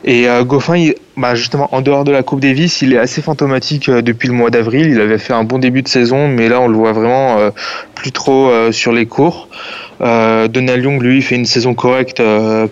[0.03, 3.23] Et euh, Goffin, il- bah, justement, en dehors de la Coupe Davis, il est assez
[3.23, 4.89] fantomatique euh, depuis le mois d'avril.
[4.91, 7.49] Il avait fait un bon début de saison, mais là, on le voit vraiment euh,
[7.95, 9.49] plus trop sur les cours.
[10.01, 12.21] Euh, Donald Young, lui, fait une saison correcte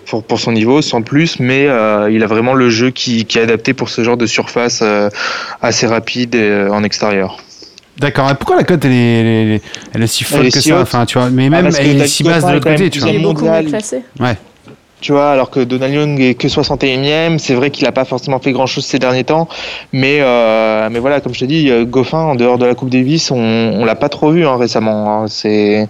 [0.06, 3.42] pour, pour son niveau, sans plus, mais il a vraiment le jeu qui, qui est
[3.42, 4.84] adapté pour ce genre de surface
[5.62, 6.36] assez rapide
[6.70, 7.43] en extérieur.
[7.98, 8.30] D'accord.
[8.30, 9.62] Et pourquoi la cote elle est, elle est,
[9.94, 10.82] elle est si folle que si ça haute.
[10.82, 12.98] Enfin, tu vois, mais Ah, même que elle est si basse de l'autre côté, tu
[12.98, 13.12] Il vois.
[13.12, 14.02] est beaucoup mieux classé.
[15.00, 18.38] Tu vois, alors que Donald Young est que 61e, c'est vrai qu'il n'a pas forcément
[18.38, 19.48] fait grand chose ces derniers temps,
[19.92, 22.88] mais mais mais voilà, comme je te dis, euh, Goffin en dehors de la Coupe
[22.88, 25.24] Davis, on, on l'a pas trop vu hein, récemment.
[25.24, 25.88] hein, c'est,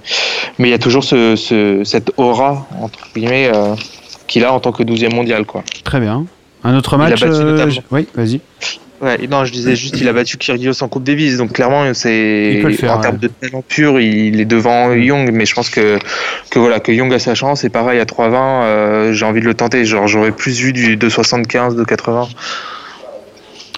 [0.59, 3.77] mais il y a toujours ce, ce cette aura entre guillemets euh,
[4.27, 5.63] qu'il a en tant que 12e mondial, quoi.
[5.85, 6.27] Très bien.
[6.65, 8.41] Un autre Il a match battu euh, Oui, vas-y.
[9.01, 12.61] Ouais, non, je disais juste qu'il a battu Kyrgios en Coupe Davis, donc clairement c'est
[12.61, 13.03] Il en ouais.
[13.03, 15.99] termes de talent pur, il est devant Young, mais je pense que
[16.51, 19.47] que voilà que Young a sa chance et pareil à 3,20, euh, j'ai envie de
[19.47, 22.29] le tenter, genre j'aurais plus vu du 2,75, de 80.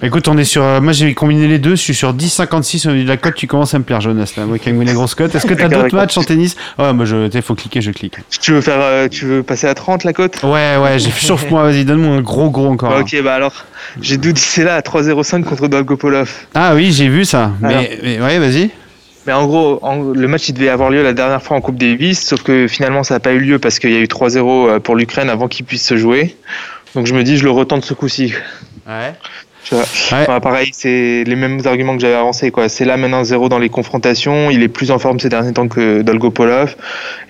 [0.02, 0.62] Écoute, on est sur.
[0.62, 1.70] euh, moi, j'ai combiné les deux.
[1.70, 3.34] Je suis sur 10,56 au niveau de la cote.
[3.34, 4.30] Tu commences à me plaire, Jonas.
[4.36, 4.44] Là.
[4.44, 5.34] Moi qui aime les grosses cotes.
[5.34, 6.54] Est-ce que tu as d'autres matchs en tennis?
[6.78, 7.30] Ouais, moi, je.
[7.34, 8.16] Il faut cliquer, je clique.
[8.42, 10.42] Tu veux faire, euh, tu veux passer à 30 la cote?
[10.42, 11.62] Ouais, ouais, j'ai chauffe-moi.
[11.62, 12.90] Vas-y, donne-moi un gros, gros encore.
[12.90, 12.98] là.
[13.00, 13.64] Ok, bah alors,
[14.02, 16.30] j'ai Doudicé là à 3-0-5 contre Dolgopolov.
[16.54, 17.52] Ah oui, j'ai vu ça.
[17.62, 17.80] Alors.
[17.80, 18.70] Mais, mais ouais, vas-y.
[19.26, 21.78] Mais en gros, en- le match il devait avoir lieu la dernière fois en Coupe
[21.78, 24.78] Davis, sauf que finalement ça n'a pas eu lieu parce qu'il y a eu 3-0
[24.78, 26.36] pour l'Ukraine avant qu'il puisse se jouer.
[26.94, 28.34] Donc je me dis, je le retente ce coup-ci.
[28.86, 29.14] Ouais.
[29.68, 29.82] Tu vois.
[29.82, 30.22] Ouais.
[30.28, 32.52] Enfin, pareil, c'est les mêmes arguments que j'avais avancés.
[32.52, 32.68] quoi.
[32.68, 34.48] C'est là maintenant 0 dans les confrontations.
[34.48, 36.76] Il est plus en forme ces derniers temps que Dolgopolov.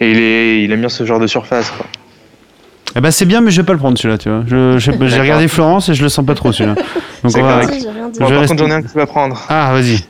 [0.00, 1.70] Et il, est, il aime bien ce genre de surface.
[1.70, 1.86] Quoi.
[2.94, 4.44] Eh ben, c'est bien, mais je vais pas le prendre celui-là, tu vois.
[4.78, 6.74] J'ai regardé Florence et je le sens pas trop celui-là.
[7.24, 7.52] Donc on va.
[7.62, 7.74] correct.
[7.80, 8.18] J'ai rien dit.
[8.20, 9.42] Bon, Je par reste- contre, j'en ai un que tu vas prendre.
[9.48, 10.04] Ah, vas-y.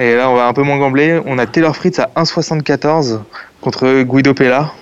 [0.00, 1.20] Et là, on va un peu moins gambler.
[1.24, 3.20] On a Taylor Fritz à 1,74
[3.60, 4.72] contre Guido Pella.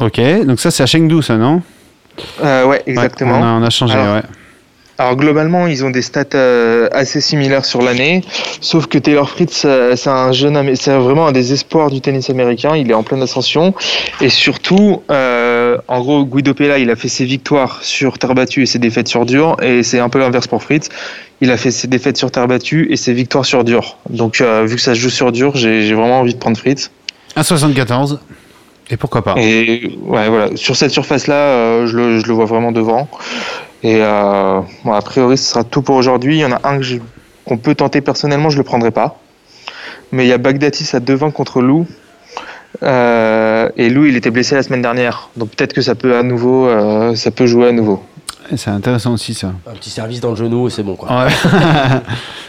[0.00, 1.62] Ok, donc ça, c'est à Chengdu, ça, non?
[2.44, 3.38] Euh, ouais, Ouais, exactement.
[3.40, 4.22] on, a, on a changé, Alors, ouais.
[4.98, 8.22] Alors globalement, ils ont des stats euh, assez similaires sur l'année,
[8.60, 12.30] sauf que Taylor Fritz, euh, c'est un jeune, c'est vraiment un des espoirs du tennis
[12.30, 12.74] américain.
[12.76, 13.74] Il est en pleine ascension
[14.22, 18.62] et surtout, euh, en gros, Guido Pella, il a fait ses victoires sur terre battue
[18.62, 20.88] et ses défaites sur dur, et c'est un peu l'inverse pour Fritz.
[21.42, 23.98] Il a fait ses défaites sur terre battue et ses victoires sur dur.
[24.08, 26.90] Donc, vu que ça se joue sur dur, j'ai j'ai vraiment envie de prendre Fritz.
[27.36, 28.18] 1,74.
[28.90, 32.44] Et pourquoi pas Et ouais, voilà, sur cette surface-là, euh, je, le, je le vois
[32.44, 33.08] vraiment devant.
[33.86, 36.38] Et euh, bon, a priori, ce sera tout pour aujourd'hui.
[36.38, 36.80] Il y en a un
[37.44, 39.20] qu'on peut tenter personnellement, je le prendrai pas.
[40.10, 41.86] Mais il y a Bagdatis à 2-20 contre Lou.
[42.82, 45.30] Euh, et Lou, il était blessé la semaine dernière.
[45.36, 48.04] Donc peut-être que ça peut à nouveau, euh, ça peut jouer à nouveau.
[48.56, 49.52] C'est intéressant aussi, ça.
[49.70, 51.26] Un petit service dans le genou et c'est bon quoi.
[51.26, 51.32] Ouais.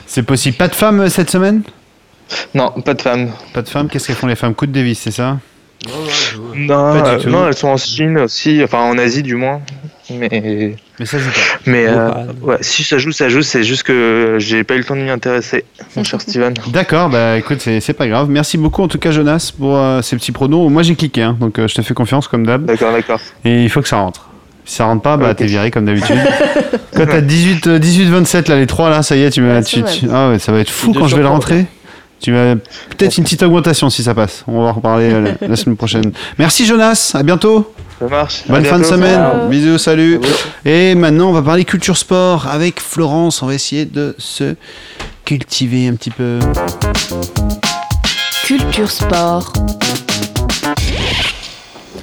[0.08, 0.58] c'est possible.
[0.58, 1.62] Pas de femmes euh, cette semaine?
[2.56, 3.30] Non, pas de femmes.
[3.54, 3.90] Pas de femmes?
[3.90, 4.56] Qu'est-ce qu'elles font les femmes?
[4.56, 5.38] Coup de Davis, c'est ça?
[6.56, 9.62] Non, elles sont en Chine aussi, enfin en Asie du moins.
[10.10, 11.60] Mais, Mais ça joue pas.
[11.66, 12.26] mais euh, pas.
[12.41, 13.41] ouais, si ça joue, ça joue.
[13.41, 16.53] C'est juste que j'ai pas eu le temps de m'y intéresser, mon cher Steven.
[16.68, 18.30] D'accord, bah écoute, c'est c'est pas grave.
[18.30, 20.70] Merci beaucoup en tout cas, Jonas, pour euh, ces petits pronos.
[20.70, 22.66] Moi j'ai cliqué, hein, donc euh, je te fais confiance comme d'hab.
[22.66, 23.20] D'accord, d'accord.
[23.43, 24.30] Et il faut que ça rentre.
[24.66, 26.18] Si ça rentre pas, bah t'es viré comme d'habitude.
[26.95, 29.55] Quand t'as 18, euh, 18, 27, là, les trois là, ça y est, tu m'as.
[29.60, 31.66] Ouais, tu- tu- Ah ouais, ça va être fou quand je vais le rentrer.
[32.20, 34.43] Tu vas peut-être une petite augmentation si ça passe.
[34.47, 36.12] On va en reparler la, la semaine prochaine.
[36.39, 37.72] Merci Jonas, à bientôt.
[38.00, 38.43] Ça marche.
[38.48, 39.20] Bonne fin de semaine.
[39.20, 39.48] Ciao.
[39.50, 40.20] Bisous, salut.
[40.66, 43.41] Et maintenant, on va parler culture sport avec Florence.
[43.41, 44.56] On va essayer de se
[45.26, 46.39] cultiver un petit peu.
[48.45, 49.52] Culture sport.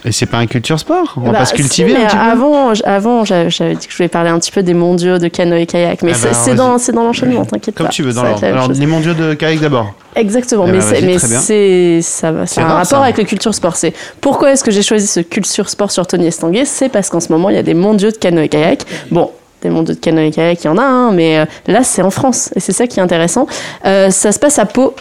[0.06, 1.14] Et c'est pas un culture sport?
[1.16, 3.96] On va Bah, pas se cultiver mais un petit avant, avant j'avais dit que je
[3.96, 6.56] voulais parler un petit peu des mondiaux de canoë-kayak, mais Ah c'est bah, c'est vas-y.
[6.58, 7.84] dans, c'est dans l'enchaînement, t'inquiète pas.
[7.84, 8.44] Comme tu veux, dans Ça va l'ordre.
[8.46, 9.94] Alors, les mondiaux de kayak d'abord.
[10.14, 13.02] Exactement, Eh mais ben, c'est mais c'est ça va- C'est c'est un rare, rapport ça.
[13.02, 13.76] avec le culture sport.
[13.76, 16.66] C'est pourquoi est-ce que j'ai choisi ce culture sport sur Tony Estanguet?
[16.66, 18.82] C'est parce qu'en ce moment il y a des mondiaux de canoë-kayak.
[19.10, 19.30] Bon.
[19.62, 22.50] Des mondiaux de canoë-kayak, il y en a, hein, mais euh, là c'est en France
[22.54, 23.46] et c'est ça qui est intéressant.
[23.86, 24.94] Euh, ça se passe à Pau.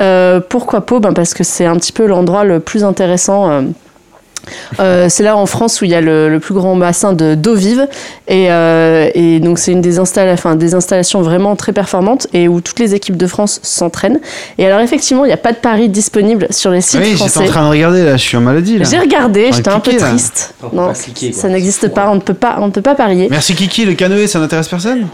[0.00, 0.98] Euh, pourquoi Pau?
[0.98, 3.48] Ben Parce que c'est un petit peu l'endroit le plus intéressant.
[3.48, 3.62] euh,
[4.80, 7.34] euh, c'est là en France où il y a le, le plus grand bassin de
[7.34, 7.86] d'eau vive
[8.26, 12.48] et, euh, et donc c'est une des, installa- enfin, des installations vraiment très performantes et
[12.48, 14.20] où toutes les équipes de France s'entraînent.
[14.58, 17.22] Et alors effectivement, il n'y a pas de paris disponible sur les sites oui, j'étais
[17.22, 17.48] en français.
[17.48, 18.84] train de regarder là, je suis en maladie là.
[18.90, 20.08] J'ai regardé, j'étais un peu là.
[20.08, 20.54] triste.
[20.72, 23.28] Non, cliquer, ça n'existe pas, on ne peut pas, on ne peut pas parier.
[23.30, 25.06] Merci Kiki, le canoë, ça n'intéresse personne?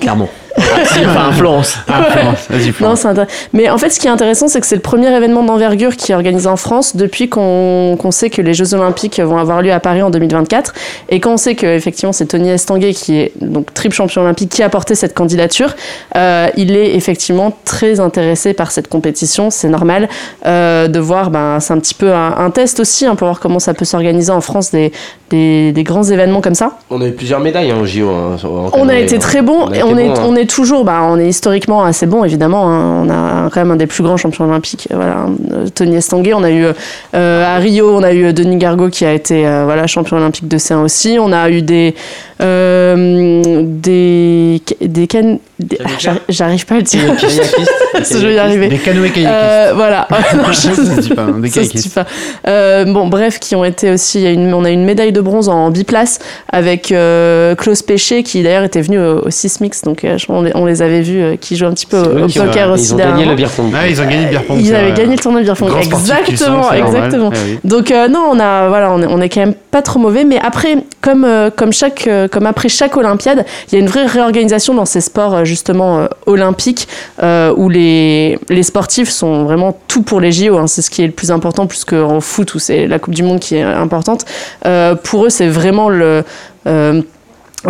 [0.00, 0.28] Clairement.
[0.58, 1.76] Enfin, Florence.
[1.88, 2.06] Ah,
[2.50, 4.80] vas-y Non, c'est intér- Mais en fait, ce qui est intéressant, c'est que c'est le
[4.82, 8.74] premier événement d'envergure qui est organisé en France depuis qu'on qu'on sait que les Jeux
[8.74, 10.72] Olympiques vont avoir lieu à Paris en 2024.
[11.08, 14.50] Et quand on sait que effectivement c'est Tony Estanguet qui est donc triple champion olympique
[14.50, 15.74] qui a porté cette candidature,
[16.16, 19.50] euh, il est effectivement très intéressé par cette compétition.
[19.50, 20.08] C'est normal
[20.46, 21.30] euh, de voir.
[21.30, 23.84] Ben, c'est un petit peu un, un test aussi hein, pour voir comment ça peut
[23.84, 24.92] s'organiser en France des,
[25.30, 26.72] des, des grands événements comme ça.
[26.90, 28.08] On a eu plusieurs médailles hein, au JO.
[28.10, 29.18] hein, en On a été hein.
[29.18, 30.24] très bon On a et été on, est, bon, hein.
[30.26, 32.68] on est toujours, bah, on est historiquement assez bon évidemment.
[32.70, 33.02] hein.
[33.04, 36.34] On a quand même un des plus grands champions olympiques, voilà, euh, Tony Estanguet.
[36.34, 36.66] On a eu
[37.14, 40.48] euh, à Rio, on a eu Denis Gargot qui a été euh, voilà champion olympique
[40.48, 41.18] de C1 aussi.
[41.20, 41.94] On a eu des
[42.40, 47.00] euh, des des can- des- ah, j'arrive- j'arrive pas à le dire.
[47.20, 48.68] je vais y arriver.
[48.68, 49.26] Des canoës kayakistes.
[49.32, 50.06] Euh, voilà.
[50.36, 51.94] Non, je- ça se dit pas, hein, des kayakistes.
[51.94, 52.06] pas.
[52.46, 54.18] Euh, bon, bref, qui ont été aussi.
[54.18, 56.18] il y a une- on a une médaille de bronze en biplace
[56.52, 60.42] avec euh, Klaus Péché, qui d'ailleurs était venu au, au Sismix, donc euh, je- on,
[60.42, 62.92] les, on les avait vus euh, qui jouent un petit peu au, au poker aussi
[62.92, 63.72] Ils ont gagné le beer pong.
[63.74, 64.58] Ah, ils ont gagné le beer pong.
[64.60, 65.70] Ils avaient gagné le tournoi de beer pong.
[65.80, 67.30] Exactement, exactement.
[67.32, 67.58] Ah oui.
[67.64, 70.24] Donc euh, non, on a voilà, on est, on est quand même pas trop mauvais,
[70.24, 73.88] mais après, comme euh, comme chaque euh, comme après chaque Olympiade, il y a une
[73.88, 76.88] vraie réorganisation dans ces sports justement euh, olympiques
[77.22, 80.56] euh, où les les sportifs sont vraiment tout pour les JO.
[80.58, 80.66] hein.
[80.66, 83.22] c'est ce qui est le plus important, plus qu'en foot où c'est la Coupe du
[83.22, 84.24] Monde qui est importante.
[84.66, 86.22] Euh, pour eux, c'est vraiment le
[86.66, 87.02] euh,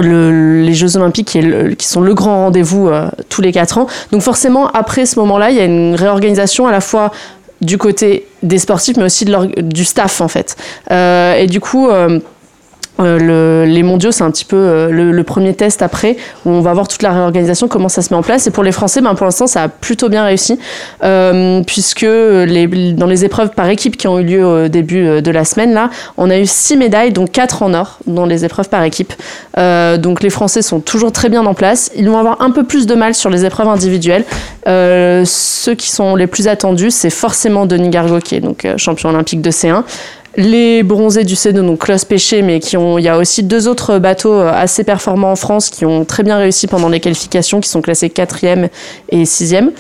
[0.01, 3.87] le- les Jeux Olympiques qui, sont le grand rendez-vous euh, tous les quatre ans.
[4.13, 7.11] Donc forcément, après ce moment-là, il y a une réorganisation à la fois
[7.61, 9.25] du côté des sportifs, mais aussi
[9.59, 10.57] du staff en fait.
[10.91, 11.89] Euh, et du coup.
[11.89, 12.21] euh,
[13.01, 16.61] euh, le- les mondiaux, c'est un petit peu euh, le, premier test après où on
[16.61, 18.47] va voir toute la réorganisation, comment ça se met en place.
[18.47, 20.59] Et pour les Français, ben, pour l'instant, ça a plutôt bien réussi,
[21.05, 25.45] euh, puisque dans les épreuves par équipe qui ont eu lieu au début de la
[25.45, 28.83] semaine, là, on a eu six médailles, dont quatre en or dans les épreuves par
[28.85, 29.13] équipe.
[29.57, 31.91] Donc les Français sont toujours très bien en place.
[31.97, 34.25] Ils vont avoir un peu plus de mal sur les épreuves individuelles.
[34.67, 39.41] Ceux qui sont les plus attendus, c'est forcément Denis Gargaud, qui est donc champion olympique
[39.41, 39.83] de C1.
[40.37, 43.69] Les bronzés du C2, donc Klaus Péché, mais qui ont, il y a aussi deux
[43.69, 47.61] autres bateaux euh, assez performants en France qui ont très bien réussi pendant les qualifications,
[47.61, 48.69] qui sont classés 4e
[49.09, 49.71] et 6e.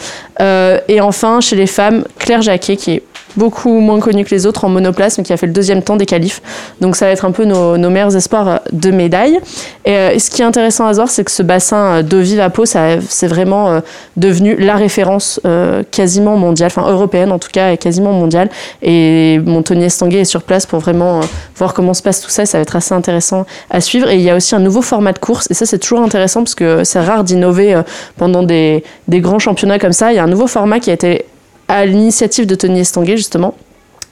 [0.40, 3.02] Euh, et enfin, chez les femmes, Claire Jacquet, qui est
[3.36, 5.96] beaucoup moins connue que les autres en monoplace, mais qui a fait le deuxième temps
[5.96, 6.42] des qualifs.
[6.80, 9.38] Donc ça va être un peu nos, meilleurs espoirs euh, de médailles.
[9.84, 12.40] Et, euh, ce qui est intéressant à voir, c'est que ce bassin euh, d'eau vive
[12.40, 13.80] à Pau, c'est vraiment
[14.16, 15.40] devenu la référence
[15.90, 18.48] quasiment mondiale, enfin européenne en tout cas, et quasiment mondiale.
[18.82, 21.20] Et Montagnier Estanguet est sur place pour vraiment
[21.56, 22.46] voir comment se passe tout ça.
[22.46, 24.08] Ça va être assez intéressant à suivre.
[24.08, 25.46] Et il y a aussi un nouveau format de course.
[25.50, 27.80] Et ça, c'est toujours intéressant parce que c'est rare d'innover
[28.16, 30.12] pendant des, des grands championnats comme ça.
[30.12, 31.26] Il y a un nouveau format qui a été
[31.68, 33.54] à l'initiative de Tony Estanguet, justement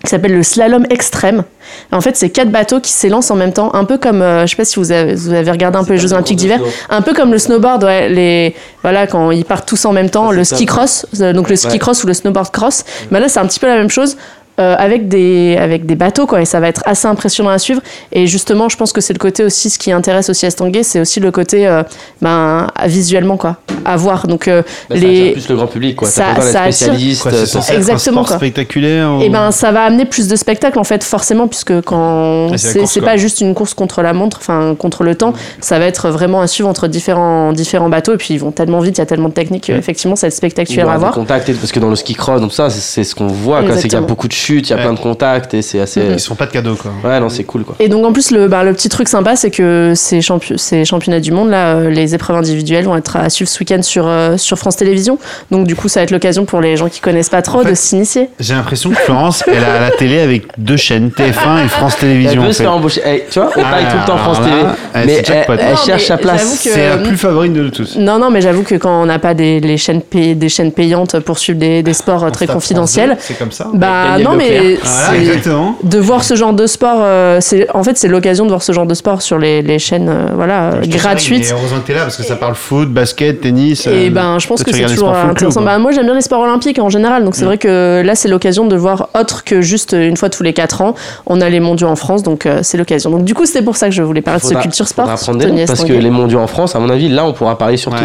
[0.04, 1.44] qui s'appelle le slalom extrême.
[1.90, 4.50] En fait, c'est quatre bateaux qui s'élancent en même temps, un peu comme, euh, je
[4.50, 7.00] sais pas si vous avez, vous avez regardé un peu les Jeux Olympiques d'hiver, un
[7.00, 10.44] peu comme le snowboard, ouais, les, voilà, quand ils partent tous en même temps, le
[10.44, 10.76] ski top.
[10.76, 11.78] cross, euh, donc le ski Ouais.
[11.78, 12.84] cross ou le snowboard cross.
[13.10, 14.18] Mais là, c'est un petit peu la même chose.
[14.60, 17.80] Euh, avec des avec des bateaux quoi et ça va être assez impressionnant à suivre
[18.12, 21.00] et justement je pense que c'est le côté aussi ce qui intéresse aussi Estanguet c'est
[21.00, 21.82] aussi le côté euh,
[22.22, 25.96] ben visuellement quoi à voir donc euh, Bah, ça les attire plus le grand public,
[25.96, 26.08] quoi.
[26.08, 26.94] ça- ça attire-.
[27.20, 28.36] Quoi, un Exactement, sport quoi.
[28.36, 32.50] spectaculaire ou- Et ben ça va amener plus de spectacles en fait forcément puisque quand
[32.52, 35.86] Ah, c'est pas juste une course contre la montre, enfin contre le temps, ça va
[35.86, 39.00] être vraiment à suivre entre différents différents bateaux et puis ils vont tellement vite, il
[39.00, 39.76] y a tellement de techniques, Ouais.
[39.78, 41.14] effectivement ça va être spectaculaire à voir.
[41.26, 43.74] parce que dans le ski cross, donc ça, c'est- ce qu'on voit, quoi.
[43.76, 44.82] C'est qu'il y a beaucoup de chutes, il y a Ouais.
[44.82, 46.00] plein de contacts, et c'est assez.
[46.12, 46.90] Ils sont pas de cadeaux, quoi.
[47.02, 47.74] Ouais, non, c'est cool, quoi.
[47.80, 50.84] Et donc en plus le, bah, le petit truc sympa c'est que ces, champi- ces
[50.84, 54.06] championnats du monde là, euh, les épreuves individuelles vont être à suivre ce week-end sur
[54.06, 55.18] euh, sur France Télévisions.
[55.50, 57.62] Donc du coup ça va être l'occasion pour les gens qui connaissent pas trop En
[57.62, 58.28] fait, de s'initier.
[58.40, 62.08] J'ai l'impression que Florence, elle a la télé avec deux chaînes, TF1 et France Elle
[62.08, 62.42] Télévisions.
[62.42, 63.00] veut en se faire embaucher.
[63.06, 64.46] Eh, tu vois, on parle tout le temps France là,
[64.94, 65.52] elle, mais c'est elle, jackpot.
[65.58, 66.58] elle Non, cherche mais sa place.
[66.60, 67.96] C'est la plus favorite de tous.
[67.96, 70.72] Non, non, mais j'avoue que quand on n'a pas des, les chaînes pay- des chaînes
[70.72, 73.68] payantes pour suivre des, des sports euh, très confidentiels, C'est comme ça.
[73.74, 74.76] bah Daniel non, mais.
[74.82, 75.76] Voilà, exactement.
[75.82, 78.72] de voir ce genre de sport, euh, c'est en fait c'est l'occasion de voir ce
[78.72, 81.50] genre de sport sur les, les chaînes euh, voilà euh, Je gratuites.
[81.52, 83.86] heureusement que t'es là parce que ça parle foot, basket, tennis.
[83.86, 85.60] Et euh, ben, je pense que c'est toujours sports full intéressant.
[85.60, 87.46] club, Bah, moi, j'aime bien les sports olympiques en général, donc c'est Mm.
[87.46, 90.80] vrai que là, c'est l'occasion de voir autre que juste une fois tous les 4
[90.82, 90.94] ans.
[91.26, 93.10] On a les mondiaux en France, donc euh, c'est l'occasion.
[93.10, 95.06] Donc, du coup, c'était pour ça que je voulais parler de ce culture sport.
[95.06, 97.98] parce que les mondiaux en France, à mon avis, là, on pourra parler sur Ouais.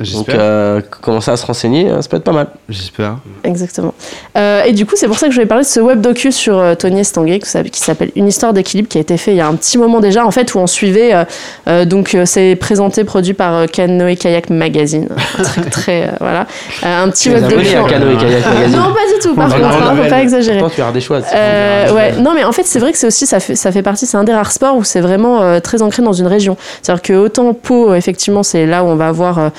[0.00, 2.48] Donc, euh, commencer à se renseigner, euh, ça peut être pas mal.
[2.68, 3.18] J'espère.
[3.44, 3.94] Exactement.
[4.36, 6.32] Euh, et du coup, c'est pour ça que je vais parler de ce web docu
[6.32, 9.40] sur euh, Tony Estanguet qui s'appelle- Une histoire d'équilibre, qui a été fait il y
[9.40, 11.14] a un petit moment déjà, en fait, où on suivait.
[11.14, 11.24] euh,
[11.68, 15.08] euh, donc, euh, c'est présenté, produit par euh, Canoë Kayak Magazine.
[15.38, 16.08] Un truc très.
[16.08, 16.46] euh, voilà.
[16.84, 17.68] Euh, un petit web docu.
[17.76, 18.76] à Canoë Kayak Magazine.
[18.80, 20.10] Non, pas du tout, par On contre, a hein, faut Noël.
[20.10, 20.58] pas exagérer.
[20.58, 21.20] Pourtant, tu as des choix.
[21.34, 23.82] Euh, ouais, non, mais en fait, c'est vrai que c'est aussi, ça fait, ça fait
[23.82, 26.56] partie, c'est un des rares sports où c'est vraiment euh, très ancré dans une région.
[26.82, 29.50] C'est-à-dire que autant Pau, effectivement, c'est là où on va avoir,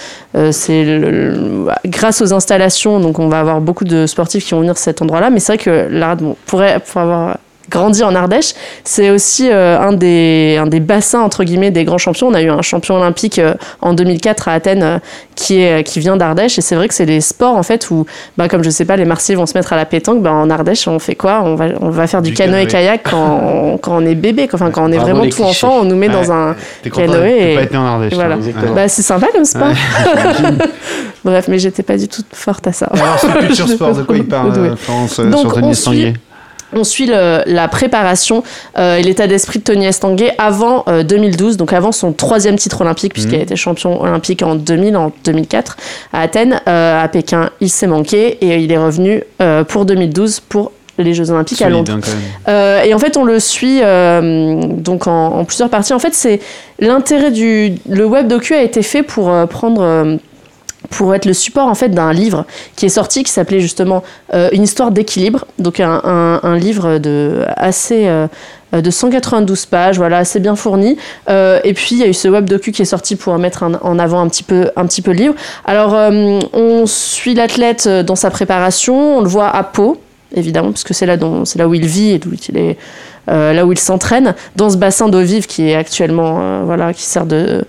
[0.52, 4.60] c'est le- le- grâce aux installations, donc on va avoir beaucoup de sportifs qui vont
[4.60, 7.38] venir à cet endroit-là, mais c'est vrai que l'Arde, bon, pourrait, pour avoir
[7.70, 8.54] grandi en Ardèche,
[8.84, 12.28] c'est aussi euh, un, des, un des bassins, entre guillemets, des grands champions.
[12.28, 15.00] On a eu un champion olympique euh, en 2004 à Athènes euh,
[15.36, 18.06] qui, est, qui vient d'Ardèche, et c'est vrai que c'est des sports, en fait, où,
[18.38, 20.50] bah, comme je sais pas, les Marseillais vont se mettre à la pétanque, bah, en
[20.50, 21.42] Ardèche, on fait quoi?
[21.44, 22.68] On va, on va faire du, Du canoë canoë.
[22.68, 25.66] kayak quand on, quand on est bébé, enfin, quand on est Bravo, vraiment tout clichés.
[25.66, 26.14] enfant, on nous met Ouais.
[26.14, 26.56] dans un...
[26.94, 28.14] Canoë et- pas été en Ardèche.
[28.14, 28.38] voilà.
[28.38, 28.54] Ouais.
[28.76, 29.68] Bah, c'est sympa comme sport.
[31.24, 32.86] Bref, mais j'étais pas du tout forte à ça.
[32.92, 34.70] Alors, ce culture sport, de quoi il parle, Ouais.
[34.70, 36.14] Donc, sur on Estanguet
[36.78, 38.44] On suit le- la préparation
[38.78, 42.82] euh, et l'état d'esprit de Tony Estanguet avant euh, 2012, donc avant son troisième titre
[42.82, 43.40] olympique, puisqu'il Mhm.
[43.40, 45.78] a été champion olympique en 2000, en 2004
[46.12, 46.60] à Athènes.
[46.68, 51.14] Euh, à Pékin, il s'est manqué et il est revenu euh, pour 2012 pour les
[51.14, 51.94] Jeux Olympiques à Londres.
[51.94, 52.00] hein.
[52.50, 55.94] Euh, et en fait, on le suit euh, donc en, en plusieurs parties.
[55.94, 56.42] En fait, c'est
[56.80, 60.16] l'intérêt du le web docu a été fait pour euh, prendre euh,
[60.90, 64.50] pour être le support en fait d'un livre qui est sorti qui s'appelait justement euh,
[64.52, 65.46] une histoire d'équilibre.
[65.60, 66.02] Donc un,
[66.44, 68.28] un- livre de assez euh,
[68.74, 70.98] de 192 pages voilà assez bien fourni.
[71.30, 73.64] Euh, et puis il y a eu ce web docu qui est sorti pour mettre
[73.64, 75.36] en- avant un petit peu un petit peu le livre.
[75.66, 75.94] Alors
[76.54, 79.18] on suit l'athlète dans sa préparation.
[79.18, 79.98] On le voit à Pau
[80.36, 81.16] évidemment parce que c'est là
[81.46, 82.20] c'est là où il vit et
[82.50, 82.78] il est
[83.28, 87.26] là où il s'entraîne, dans ce bassin d'eau vive qui est actuellement, voilà, qui sert
[87.26, 87.66] de,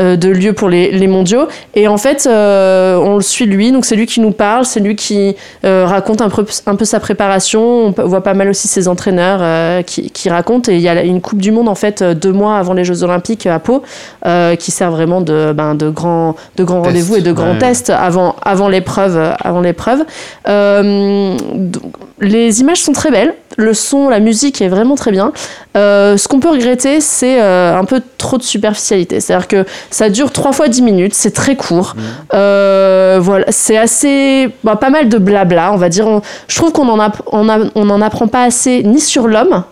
[0.00, 1.46] de lieu pour les, les mondiaux.
[1.74, 4.80] Et en fait, euh, on le suit lui, donc c'est lui qui nous parle, c'est
[4.80, 7.94] lui qui euh, raconte un peu, un peu sa préparation.
[7.96, 10.70] On voit pas mal aussi ses entraîneurs euh, qui, qui racontent.
[10.72, 12.84] Et il y a une Coupe du Monde, en fait, euh, deux mois avant les
[12.84, 13.82] Jeux Olympiques à Pau,
[14.26, 17.58] euh, qui sert vraiment de, ben, de grands de grands rendez-vous et de grands ouais.
[17.58, 19.16] tests avant, avant l'épreuve.
[19.16, 20.04] euh, Avant l'épreuve.
[20.48, 25.32] Euh, donc, les images sont très belles, le son, la musique est vraiment très bien.
[25.76, 29.20] Euh, ce qu'on peut regretter, c'est euh, un peu trop de superficialité.
[29.20, 31.94] C'est-à-dire que ça dure 3 fois 10 minutes, c'est très court.
[32.34, 34.48] Euh, voilà, c'est assez.
[34.64, 36.06] bah, pas mal de blabla, on va dire.
[36.06, 39.26] On- je trouve qu'on en, app- on a- on en apprend pas assez ni sur
[39.28, 39.64] l'homme,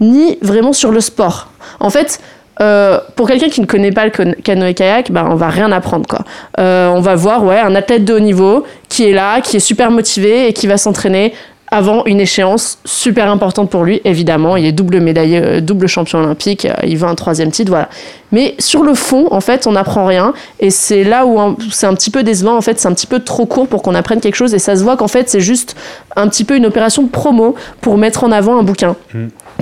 [0.00, 1.48] ni vraiment sur le sport.
[1.80, 2.20] En fait.
[2.60, 6.06] euh, pour quelqu'un qui ne connaît pas le canoë-kayak, bah, on va rien apprendre.
[6.08, 6.24] Quoi.
[6.58, 9.60] Euh, on va voir ouais, un athlète de haut niveau qui est là, qui est
[9.60, 11.34] super motivé et qui va s'entraîner
[11.70, 14.56] avant une échéance super importante pour lui, évidemment.
[14.56, 17.88] Il est double médaillé, euh, double champion olympique, euh, il veut un troisième titre, voilà.
[18.32, 20.32] Mais sur le fond, en fait, on n'apprend rien.
[20.60, 23.06] Et c'est là où un- c'est un petit peu décevant, en fait, c'est un petit
[23.06, 24.54] peu trop court pour qu'on apprenne quelque chose.
[24.54, 25.76] Et ça se voit qu'en fait, c'est juste
[26.16, 28.96] un petit peu une opération de promo pour mettre en avant un bouquin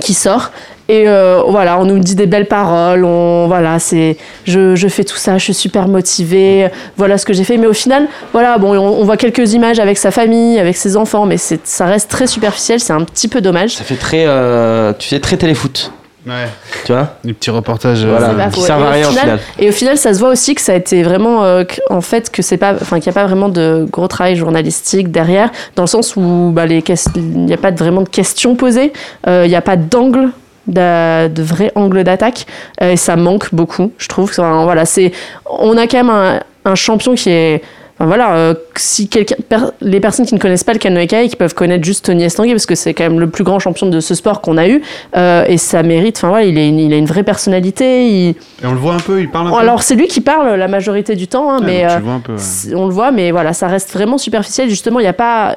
[0.01, 0.51] qui sort.
[0.89, 4.15] Et euh, voilà, on nous dit des belles paroles, on, voilà, c'est,
[4.45, 7.57] je, je fais tout ça, je suis super motivée, voilà ce que j'ai fait.
[7.57, 10.95] Mais au final, voilà, bon, on, on voit quelques images avec sa famille, avec ses
[10.95, 13.71] enfants, mais c'est, ça reste très superficiel, c'est un petit peu dommage.
[13.75, 15.91] Ça fait très, euh, tu sais, très téléfoot,
[16.25, 16.47] Ouais.
[16.85, 17.15] tu vois?
[17.25, 18.03] Les petits reportages.
[18.05, 19.39] euh, Voilà, qui servent Et à au rien au final- final.
[19.59, 22.29] Et au final, ça se voit aussi que ça a été vraiment, euh, en fait,
[22.29, 25.83] que c'est pas, enfin, qu'il n'y a pas vraiment de gros travail journalistique derrière, dans
[25.83, 26.83] le sens où bah, les
[27.15, 28.93] il n'y a pas vraiment de questions posées,
[29.27, 30.29] euh, il n'y a pas d'angle.
[30.67, 32.45] De vrai angle d'attaque
[32.81, 35.11] euh, et ça manque beaucoup je trouve Enfin, voilà c'est
[35.49, 37.61] on a quand même un, un champion qui est
[37.95, 41.35] enfin, voilà euh, si per- les personnes qui ne connaissent pas le canoë kayak qui
[41.35, 43.99] peuvent connaître juste Tony Estanguet parce que c'est quand même le plus grand champion de
[44.01, 44.81] ce sport qu'on a eu
[45.15, 48.29] euh, et ça mérite enfin voilà il, est une- il a une vraie personnalité il,
[48.29, 49.57] Et on le voit un peu, il parle un peu.
[49.57, 52.33] alors c'est lui qui parle la majorité du temps, hein, mais euh, peu.
[52.33, 52.75] ouais.
[52.75, 54.69] on le voit, mais voilà, ça reste vraiment superficiel.
[54.69, 55.55] Justement, il n'y a pas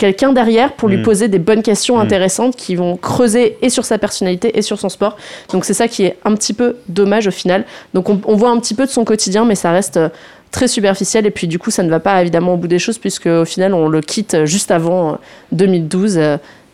[0.00, 1.02] quelqu'un derrière pour lui Mm.
[1.02, 2.00] poser des bonnes questions Mm.
[2.00, 5.16] intéressantes qui vont creuser et sur sa personnalité et sur son sport.
[5.52, 7.64] Donc c'est ça qui est un petit peu dommage au final.
[7.94, 10.08] Donc on, on voit un petit peu de son quotidien, mais ça reste euh,
[10.50, 12.98] très superficiel et puis du coup ça ne va pas évidemment au bout des choses
[12.98, 15.16] puisque au final on le quitte euh, juste avant euh,
[15.52, 16.18] 2012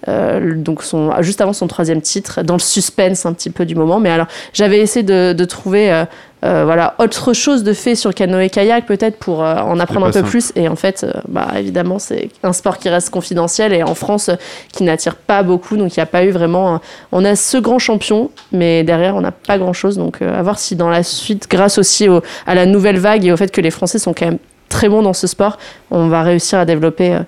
[0.09, 3.75] euh, donc son, juste avant son troisième titre, dans le suspense un petit peu du
[3.75, 3.99] moment.
[4.01, 6.05] Mais alors, j'avais essayé de, de trouver euh,
[6.45, 10.19] euh, voilà, autre chose de fait sur le canoë-kayak, peut-être pour en apprendre un peu
[10.21, 10.29] simple.
[10.31, 10.53] plus.
[10.55, 14.31] Et en fait, bah, évidemment, c'est un sport qui reste confidentiel et en France,
[14.73, 15.77] qui n'attire pas beaucoup.
[15.77, 16.81] Donc, il n'y a pas eu vraiment.
[17.11, 19.97] On a ce grand champion, mais derrière, on n'a pas grand-chose.
[19.97, 23.33] Donc, à voir si dans la suite, grâce aussi au- à la nouvelle vague et
[23.33, 24.39] au fait que les Français sont quand même
[24.69, 25.59] très bons dans ce sport,
[25.91, 27.19] on va réussir à développer.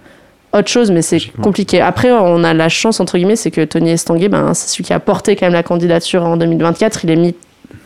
[0.52, 1.80] Autre chose, mais c'est compliqué.
[1.80, 4.92] Après, on a la chance, entre guillemets, c'est que Tony Estanguet, ben, c'est celui qui
[4.92, 7.04] a porté quand même la candidature en 2024.
[7.04, 7.34] Il est mis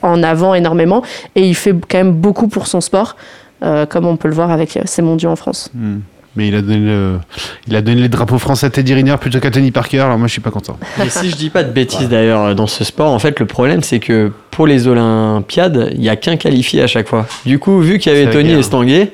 [0.02, 1.02] en avant énormément
[1.34, 3.16] et il fait quand même beaucoup pour son sport,
[3.64, 5.70] euh, comme on peut le voir avec ses mondiaux en France.
[5.74, 5.98] Hmm.
[6.34, 7.18] Mais il a donné le,
[7.66, 10.00] il a donné les drapeaux français à Teddy Riner plutôt qu'à Tony Parker.
[10.00, 10.78] Alors moi, je suis pas content.
[11.04, 13.82] Et si je dis pas de bêtises d'ailleurs dans ce sport, en fait le problème
[13.82, 17.26] c'est que pour les Olympiades, il y a qu'un qualifié à chaque fois.
[17.44, 18.52] Du coup, vu qu'il y avait Tony.
[18.52, 19.12] Estanguet,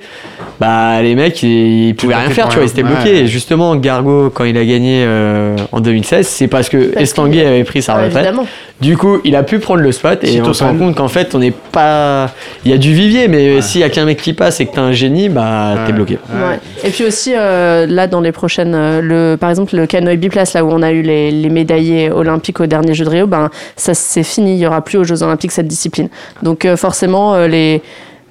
[0.61, 2.91] bah les mecs ils, ils pouvaient rien faire, tu vois, ils étaient Ouais.
[2.91, 3.19] bloqués.
[3.21, 7.47] Et justement, Gargo quand il a gagné euh, en 2016, c'est parce que Parce Estanguet
[7.47, 8.15] avait pris sa retraite.
[8.17, 8.47] évidemment.
[8.81, 11.35] Du coup, il a pu prendre le spot et on se rend compte qu'en fait,
[11.35, 12.31] on n'est pas.
[12.65, 13.61] Il y a du vivier, mais Ouais.
[13.63, 16.19] s'il y a qu'un mec qui passe et que t'es un génie, bah t'es bloqué.
[16.33, 16.49] Ouais.
[16.51, 16.59] Ouais.
[16.85, 20.55] Et puis aussi, euh, là, dans les prochaines, euh, le, par exemple, le canoë biplace,
[20.55, 23.51] là où on a eu les, les médaillés olympiques au dernier Jeu de Rio, ben,
[23.75, 24.53] ça c'est fini.
[24.55, 26.09] Il y aura plus aux Jeux olympiques cette discipline.
[26.45, 27.83] Donc euh, forcément, euh, les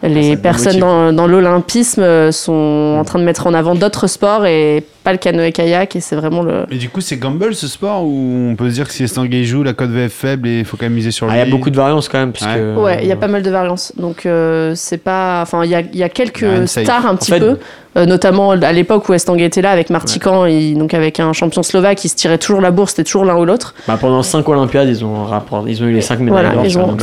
[0.04, 4.46] les personnes dans, dans l'olympisme euh, sont en train de mettre en avant d'autres sports
[4.46, 5.96] et pas le canoë-kayak.
[5.96, 6.66] Et c'est vraiment le.
[6.70, 9.44] Et du coup, c'est gamble ce sport où on peut se dire que si Estanguet
[9.46, 11.38] joue, la cote va être faible et il faut quand même miser sur Ah, lui.
[11.40, 12.34] Il y a beaucoup de variances quand même.
[12.34, 13.00] Parce Ouais.
[13.02, 13.94] il y a pas mal de variances.
[13.98, 17.32] Donc euh, c'est pas, enfin il y a, il y a quelques stars un petit
[17.32, 17.58] fait- peu,
[17.98, 21.64] euh, notamment à l'époque où Estanguet était là avec Martican, et donc avec un champion
[21.64, 23.74] slovaque, ils se tiraient toujours la bourse, c'était toujours l'un ou l'autre.
[23.88, 26.96] Bah, pendant 5 Olympiades, ils ont, rapport, ils ont eu les 5 médailles d'or.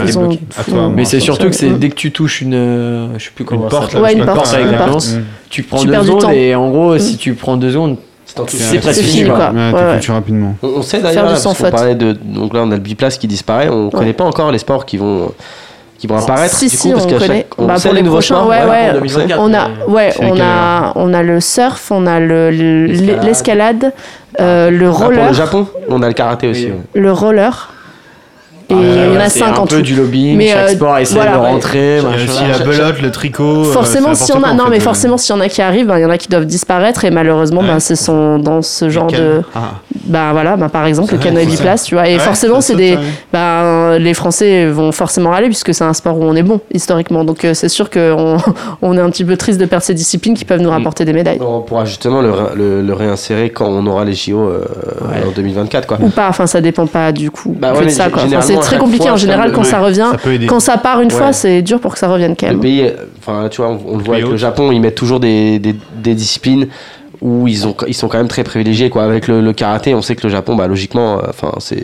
[0.94, 1.78] Mais c'est surtout que c'est Mm.
[1.78, 2.54] dès que tu touches une.
[2.54, 5.22] euh, je sais plus comment porte, Ouais, une ouais, une ouais.
[5.54, 5.62] Mm.
[5.62, 6.98] Tu prends Tu deux secondes et en gros, Mm.
[6.98, 7.96] si tu prends deux secondes,
[8.26, 9.28] C'est en tout- c'est presque fini.
[9.28, 9.50] quoi.
[9.50, 10.00] Ouais, Ouais, ouais.
[10.14, 10.54] rapidement.
[10.62, 11.70] On, on sait d'ailleurs, parce qu'on faute.
[11.70, 12.12] parlait de.
[12.12, 13.68] Donc là, on a le biplace qui disparaît.
[13.68, 15.32] On connaît pas encore les sports qui vont,
[15.98, 16.54] qui vont apparaître.
[16.54, 17.26] Si, du si, parce on connaît.
[17.26, 18.84] chaque- on Bah, sait pour les nouveaux prochains, sports, ouais, voilà, ouais.
[18.90, 19.40] pour 2024.
[19.40, 22.86] On a, ouais, C'est on lesquels, a, on a le surf, on a le- le-
[23.24, 23.92] L'escalade.
[24.40, 26.66] euh, le Ah, pour roller, le Japon, on a le karaté aussi.
[26.94, 27.00] Oui.
[27.00, 27.70] le roller.
[28.70, 29.82] Et il y en a C'est 5 un en peu tout.
[29.82, 33.64] du lobbying, Mais, chaque euh, sport essaie voilà, de rentrer, aussi la belote, le tricot.
[33.66, 34.84] euh, Forcément, s'il y en a, non, mais fait.
[34.84, 37.04] forcément, s'il y en a qui arrivent, ben, il y en a qui doivent disparaître
[37.04, 37.66] et malheureusement, Ouais.
[37.66, 39.72] ben, ce sont dans ce genre de, Ah.
[40.06, 42.08] ben voilà, ben, par exemple, le canoë biplace, tu vois.
[42.08, 42.96] Et Ouais, forcément, c'est des,
[43.32, 47.24] ben, les Français vont forcément aller puisque c'est un sport où on est bon historiquement.
[47.24, 48.36] Donc euh, c'est sûr qu'on
[48.82, 51.12] on est un petit peu triste de perdre ces disciplines qui peuvent nous rapporter des
[51.12, 51.38] médailles.
[51.40, 54.38] On pourra justement le, ré- le- le réinsérer quand on aura les JO
[55.02, 55.98] en 2024 quoi.
[56.00, 58.08] Ou pas, enfin ça dépend pas du coup Bah de mais ça.
[58.08, 58.22] quoi.
[58.62, 60.08] C'est très compliqué fois, en général quand ça ouais, revient.
[60.12, 60.46] ça peut aider.
[60.46, 61.18] Quand ça part une Ouais.
[61.18, 62.60] fois, c'est dur pour que ça revienne quand Le même.
[62.60, 64.36] pays, euh, enfin tu vois, on, on le voit avec Pays le.
[64.38, 66.68] Japon, ils mettent toujours des, des, des disciplines
[67.20, 69.04] où ils, ont, ils sont quand même très privilégiés quoi.
[69.04, 71.76] Avec le, le karaté, on sait que le Japon, bah, logiquement, euh, enfin c'est,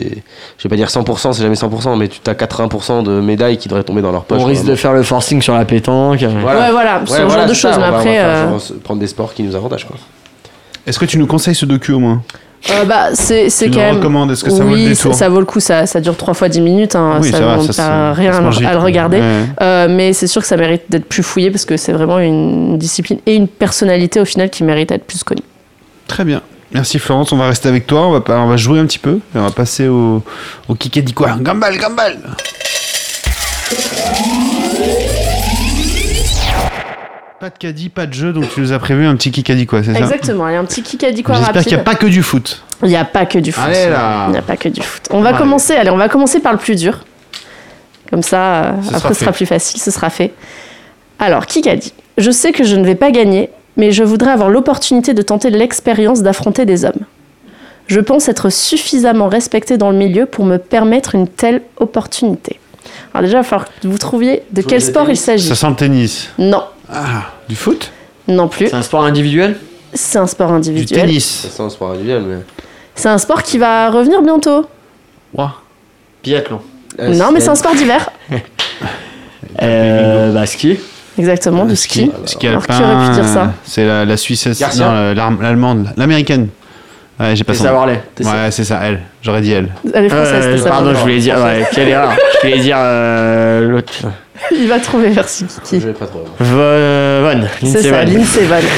[0.57, 3.67] je vais pas dire 100%, c'est jamais 100%, mais tu as 80% de médailles qui
[3.67, 4.39] devraient tomber dans leur poche.
[4.39, 4.71] On risque quoi.
[4.71, 6.21] de faire le forcing sur la pétanque.
[6.41, 6.59] Voilà.
[6.59, 7.71] Ouais, voilà, ce genre voilà, de choses.
[7.71, 9.95] Mais on va- on va après, faire euh, prendre des sports qui nous avantagent quoi.
[10.85, 12.21] Est-ce que tu nous conseilles ce docu au moins?
[12.69, 13.95] Euh, bah, c'est quand même.
[13.95, 15.59] recommandes Est-ce que ça vaut le oui, détour ça, vaut le coup.
[15.59, 16.95] Ça, ça dure 3 fois 10 minutes.
[16.95, 19.19] Hein, Oui, ça ça ça pas rien à, le regarder.
[19.19, 19.45] Ouais.
[19.61, 22.77] Euh, mais c'est sûr que ça mérite d'être plus fouillé parce que c'est vraiment une
[22.77, 25.43] discipline et une personnalité au final qui mérite d'être plus connue.
[26.07, 26.41] Très bien.
[26.73, 29.19] Merci Florence, on va rester avec toi, on va, on va jouer un petit peu,
[29.35, 30.23] et on va passer au,
[30.69, 31.35] au Kikadi quoi.
[31.41, 32.17] Gambal, gambal
[37.41, 39.81] Pas de caddie, pas de jeu, donc tu nous as prévu un petit Kikadi quoi,
[39.81, 40.45] c'est ça Exactement.
[40.45, 41.63] Allez, un petit kick quoi J'espère rapide.
[41.63, 42.61] qu'il n'y a pas que du foot.
[42.83, 43.63] Il n'y a pas que du foot.
[43.65, 44.25] Allez, là.
[44.27, 45.01] Il n'y a pas que du foot.
[45.09, 45.39] On va Allez.
[45.39, 45.73] commencer.
[45.73, 46.99] Allez, on va commencer par le plus dur.
[48.11, 49.81] Comme ça, euh, Ce après, sera ce sera plus facile.
[49.81, 50.33] Ce sera fait.
[51.17, 54.29] Alors, qui a dit Je sais que je ne vais pas gagner, mais je voudrais
[54.33, 57.05] avoir l'opportunité de tenter l'expérience d'affronter des hommes.
[57.87, 62.59] Je pense être suffisamment respecté dans le milieu pour me permettre une telle opportunité.
[63.15, 65.47] Alors déjà, il va falloir que vous trouviez de quel sport il s'agit.
[65.47, 66.29] Ça sent le tennis.
[66.37, 67.91] Non, Ah, du foot?
[68.27, 68.67] Non plus.
[68.67, 69.57] C'est un sport individuel?
[69.93, 71.01] C'est un sport Du individuel.
[71.07, 71.25] tennis.
[71.25, 72.37] Ça sent un sport individuel, mais.
[72.95, 74.65] C'est un sport qui va revenir bientôt.
[76.23, 76.61] Biathlon.
[76.99, 78.09] Euh, non, mais c'est un sport d'hiver.
[79.61, 80.79] Euh, bah, ski.
[81.17, 82.09] Exactement, du ski.
[82.25, 83.53] Ski Alors, qui alpin, aurait pu dire ça?
[83.65, 86.47] C'est la, la Suisse, non, euh, l'allemande, l'américaine.
[87.19, 87.65] Ouais, j'ai pas C'est nom.
[87.69, 88.01] Savarlet.
[88.21, 89.01] Ouais, c'est ça, elle.
[89.21, 89.69] J'aurais dit elle.
[89.93, 90.69] Elle est française, Euh, ça.
[90.69, 91.37] pardon, je voulais dire.
[91.37, 92.11] Ouais, quelle erreur.
[92.41, 93.93] Je voulais dire euh, l'autre.
[94.51, 95.85] Il va trouver merci Je Kiki.
[95.85, 96.25] vais pas trop.
[97.67, 97.99] C'est ça, Vonn.
[98.01, 98.09] elle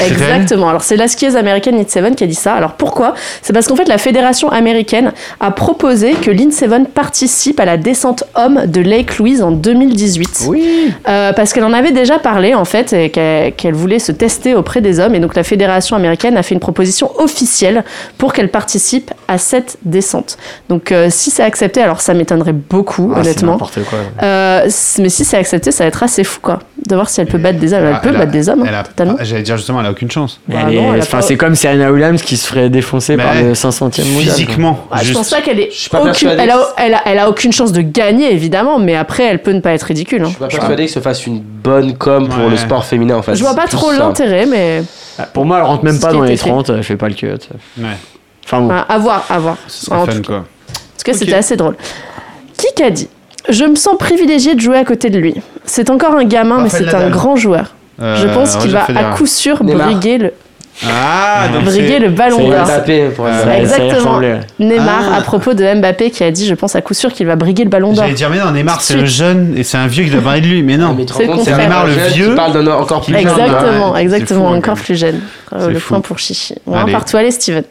[0.12, 0.68] Exactement.
[0.68, 2.54] Alors, c'est la skieuse américaine Lindsey Vonn qui a dit ça.
[2.54, 3.14] Alors, pourquoi?
[3.42, 7.76] C'est parce qu'en fait, la fédération américaine a proposé que Lindsey Vonn participe à la
[7.76, 10.44] descente homme de Lake Louise en 2018.
[10.48, 10.92] Oui.
[11.08, 14.80] Euh, parce qu'elle en avait déjà parlé, en fait, et qu'elle voulait se tester auprès
[14.80, 15.14] des hommes.
[15.14, 17.84] Et donc, la fédération américaine a fait une proposition officielle
[18.18, 20.36] pour qu'elle participe à cette descente.
[20.68, 23.58] Donc, euh, si c'est accepté, alors ça m'étonnerait beaucoup, Ah, honnêtement.
[23.58, 23.68] quoi.
[24.22, 24.68] Euh,
[24.98, 26.58] mais si c'est accepté, ça va être assez fou, quoi.
[26.86, 27.84] De voir si elle peut battre des hommes.
[27.86, 29.16] Elle, Ah, peut a- battre des hommes, hein, elle a- totalement.
[29.20, 30.40] J'allais dire justement, elle a aucune chance.
[30.48, 32.68] Bah elle est- non, elle a enfin, pas- c'est comme Serena Williams qui se ferait
[32.68, 34.34] défoncer par le 500e mondial.
[34.34, 34.86] Physiquement.
[34.92, 37.28] Ouais, je pense pas qu'elle ait Je aucune, elle a, que- elle, a, elle a
[37.30, 40.20] aucune chance de gagner évidemment, mais après elle peut ne pas être ridicule.
[40.20, 40.28] Je hein.
[40.28, 42.50] suis pas persuadé que se fasse une bonne com pour Ouais.
[42.50, 43.34] le sport féminin en fait.
[43.36, 44.82] Je vois pas trop l'intérêt, mais
[45.18, 46.50] Ah, Pour moi, elle rentre même pas dans a les été fait.
[46.50, 47.26] 30, elle fait pas le cut.
[47.28, 47.84] Ouais,
[48.44, 48.70] Enfin bon.
[48.88, 49.56] à voir, à voir.
[49.68, 50.36] ce serait En fun tout, quoi.
[50.38, 51.18] en tout cas, Ok.
[51.18, 51.76] c'était assez drôle.
[52.56, 53.08] Qui qu'a dit?
[53.48, 55.34] Je me sens privilégié de jouer à côté de lui.
[55.64, 57.74] C'est encore un gamin, mais c'est un grand joueur.
[58.02, 60.32] Euh, Je pense qu'il va à coup sûr briguer le,
[60.84, 62.66] Ah, donc briguer c'est- le ballon d'or.
[62.66, 64.20] Mbappé pour Euh, exactement.
[64.58, 65.16] Neymar, Ah.
[65.18, 67.62] à propos de Mbappé, qui a dit Je pense à coup sûr qu'il va briguer
[67.62, 68.02] le ballon d'or.
[68.02, 70.40] J'allais dire, mais non, Neymar, c'est le jeune et c'est un vieux qui doit parler
[70.40, 70.62] de lui.
[70.64, 70.96] Mais non.
[71.16, 71.26] C'est.
[71.56, 72.30] Neymar, le vieux.
[72.30, 73.20] Qui parle d'un encore plus jeune.
[73.22, 75.20] Exactement, Ouais, exactement, fou, encore plus jeune.
[75.52, 75.88] Euh, le fou.
[75.90, 76.56] point pour Chichi.
[76.68, 76.92] Un Allez.
[76.92, 77.62] partout, allez Steven.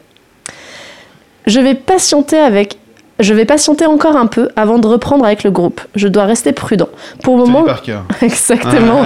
[1.46, 2.78] Je vais patienter avec.
[3.20, 5.80] Je vais patienter encore un peu avant de reprendre avec le groupe.
[5.94, 6.88] Je dois rester prudent.
[7.22, 7.98] Pour le Tony moment, Parker.
[8.22, 9.02] exactement.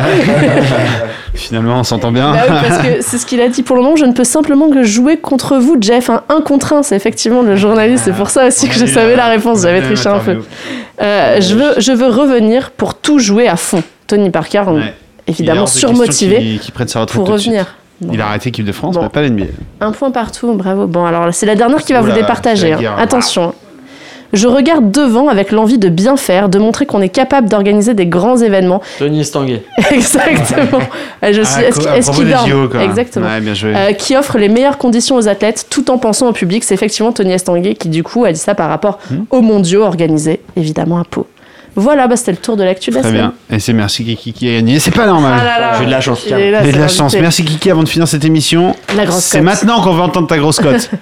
[1.35, 2.33] Finalement, on s'entend bien.
[2.33, 3.63] Bah oui, parce que c'est ce qu'il a dit.
[3.63, 6.09] Pour le moment, je ne peux simplement que jouer contre vous, Jeff.
[6.11, 8.05] Un 1 contre 1, c'est effectivement le journaliste.
[8.07, 9.63] C'est pour ça aussi que a je savais la- réponse.
[9.63, 10.39] J'avais triché un peu.
[11.03, 13.83] Euh, je, veux, je veux revenir pour tout jouer à fond.
[14.07, 14.95] Tony Parker, Ouais.
[15.27, 17.75] Évidemment surmotivé sa retraite pour revenir.
[18.01, 18.13] Bon.
[18.15, 19.03] Il a arrêté l'équipe de France, Bon.
[19.03, 19.45] mais pas l'NBA.
[19.81, 20.87] Un point partout, bravo.
[20.87, 22.73] Bon, alors c'est la dernière qui va Oula, vous départager.
[22.73, 22.95] hein.
[22.99, 23.53] Attention.
[24.33, 28.07] Je regarde devant avec l'envie de bien faire, de montrer qu'on est capable d'organiser des
[28.07, 28.83] grands événements.
[28.99, 29.63] Tony Stanguet.
[29.91, 30.81] Exactement.
[31.23, 32.83] Je suis Ah, est-ce qu'il quoi.
[32.85, 33.27] Exactement.
[33.27, 33.73] Ouais, bien joué.
[33.75, 36.65] Euh, qui offre les meilleures conditions aux athlètes tout en pensant au public.
[36.65, 39.25] C'est effectivement Tony Estanguet qui, du coup, a dit ça par rapport Hmm.
[39.31, 41.27] aux mondiaux organisés, évidemment, à Pau.
[41.77, 43.31] Voilà, bah, c'était le tour de l'actu de la Très semaine.
[43.49, 43.57] bien.
[43.57, 44.79] Et c'est merci Kiki qui a gagné.
[44.81, 45.39] C'est pas normal.
[45.41, 47.15] Ah là là, J'ai de la chance, J'ai de la chance.
[47.15, 48.75] Merci Kiki avant de finir cette émission.
[48.97, 49.45] La grosse C'est cote.
[49.47, 50.91] maintenant qu'on va entendre ta grosse cote.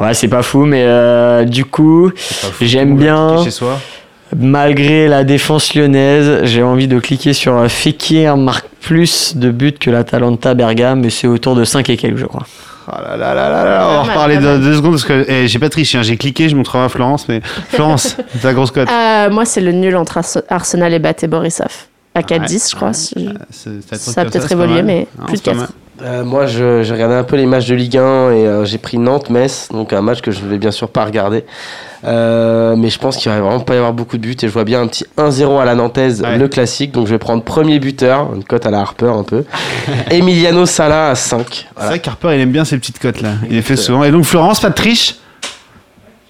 [0.00, 2.10] Ouais, c'est pas fou, mais euh, du coup,
[2.60, 3.42] J'aime bien.
[3.44, 3.78] Chez soi.
[4.36, 9.72] malgré la défense lyonnaise, j'ai envie de cliquer sur euh, Fekir marque plus de buts
[9.78, 12.46] que l'Atalanta Bergame, mais c'est autour de 5 et quelques, je crois.
[12.92, 15.46] Ah là là là là là, on va reparler de deux secondes parce que eh,
[15.46, 18.88] j'ai pas triché, hein, j'ai cliqué, je montrerai à Florence, mais Florence, ta grosse cote.
[18.90, 21.68] Euh, moi, c'est le nul entre Ars- Arsenal et Baté Borisov.
[22.16, 22.92] À 4-10, je crois.
[22.92, 25.72] si- Ça a peut-être évolué, mais Non, plus de c'est pas 4.
[26.02, 28.78] Euh, moi, je- j'ai regardé un peu les matchs de Ligue 1 et euh, j'ai
[28.78, 31.44] pris Nantes-Metz, donc un match que je ne vais bien sûr pas regarder.
[32.04, 34.52] Euh, mais je pense qu'il va vraiment pas y avoir beaucoup de buts et je
[34.52, 36.38] vois bien un petit 1-0 à la Nantaise, Ouais.
[36.38, 36.92] le classique.
[36.92, 39.44] Donc je vais prendre premier buteur, une cote à la Harper un peu.
[40.10, 41.68] Emiliano Sala à 5.
[41.78, 43.30] C'est vrai qu'Harper, il aime bien ces petites cotes là.
[43.50, 44.02] Il les fait souvent.
[44.04, 45.16] Et donc, Florence, pas de triche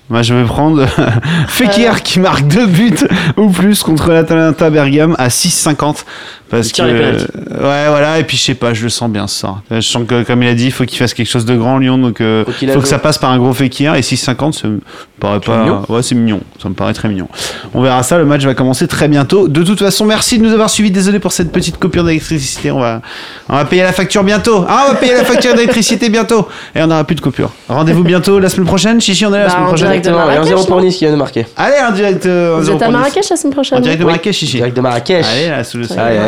[0.08, 0.84] Moi, je vais prendre
[1.46, 2.96] Fekir qui marque deux buts
[3.36, 6.04] ou plus contre l'Atalanta Bergame à 6,50.
[6.50, 6.82] Parce que.
[6.82, 8.18] ouais, voilà.
[8.18, 9.56] Et puis, je sais pas, je le sens bien ça.
[9.70, 11.78] Je sens que, comme il a dit, il faut qu'il fasse quelque chose de grand,
[11.78, 11.96] Lyon.
[11.98, 13.94] Donc, euh, Faut que ça passe par un gros Fekir.
[13.94, 14.80] Et 6,50, ça me
[15.20, 15.58] paraît pas.
[15.62, 15.82] mignon.
[15.88, 16.40] Ouais, c'est mignon.
[16.62, 17.28] Ça me paraît très mignon.
[17.74, 18.18] On verra ça.
[18.18, 19.48] Le match va commencer très bientôt.
[19.48, 20.90] De toute façon, merci de nous avoir suivis.
[20.90, 22.70] Désolé pour cette petite coupure d'électricité.
[22.70, 23.00] On va,
[23.48, 24.64] on va payer la facture bientôt.
[24.68, 26.48] Ah, on va payer la facture d'électricité bientôt.
[26.74, 27.50] Et on n'aura plus de coupure.
[27.68, 29.00] Rendez-vous bientôt la semaine prochaine.
[29.00, 29.92] Chichi, on est là la Bah, semaine en prochaine.
[29.92, 31.46] Exactement, et un Marrakech, 0 pour Nice qui vient de marquer.
[31.56, 32.26] Allez, en direct.
[32.26, 33.00] euh, Vous zéro êtes à pour Nice.
[33.02, 34.10] Marrakech la semaine prochaine En direct de Oui.
[34.12, 34.56] Marrakech, Chichi.
[34.56, 35.26] Direct de Marrakech.
[35.32, 36.18] Allez, là, sous le soleil.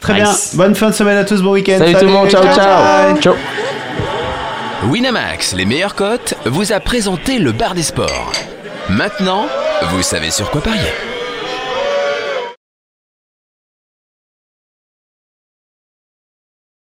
[0.00, 0.50] Très Nice.
[0.54, 0.64] bien.
[0.64, 1.42] Bonne fin de semaine à tous.
[1.42, 1.76] Bon week-end.
[1.78, 3.16] Salut tout le monde, ciao, ciao.
[3.20, 3.34] Ciao.
[4.88, 8.32] Winamax, les meilleures cotes, vous a présenté le bar des sports.
[8.88, 9.46] Maintenant,
[9.90, 10.80] vous savez sur quoi parier.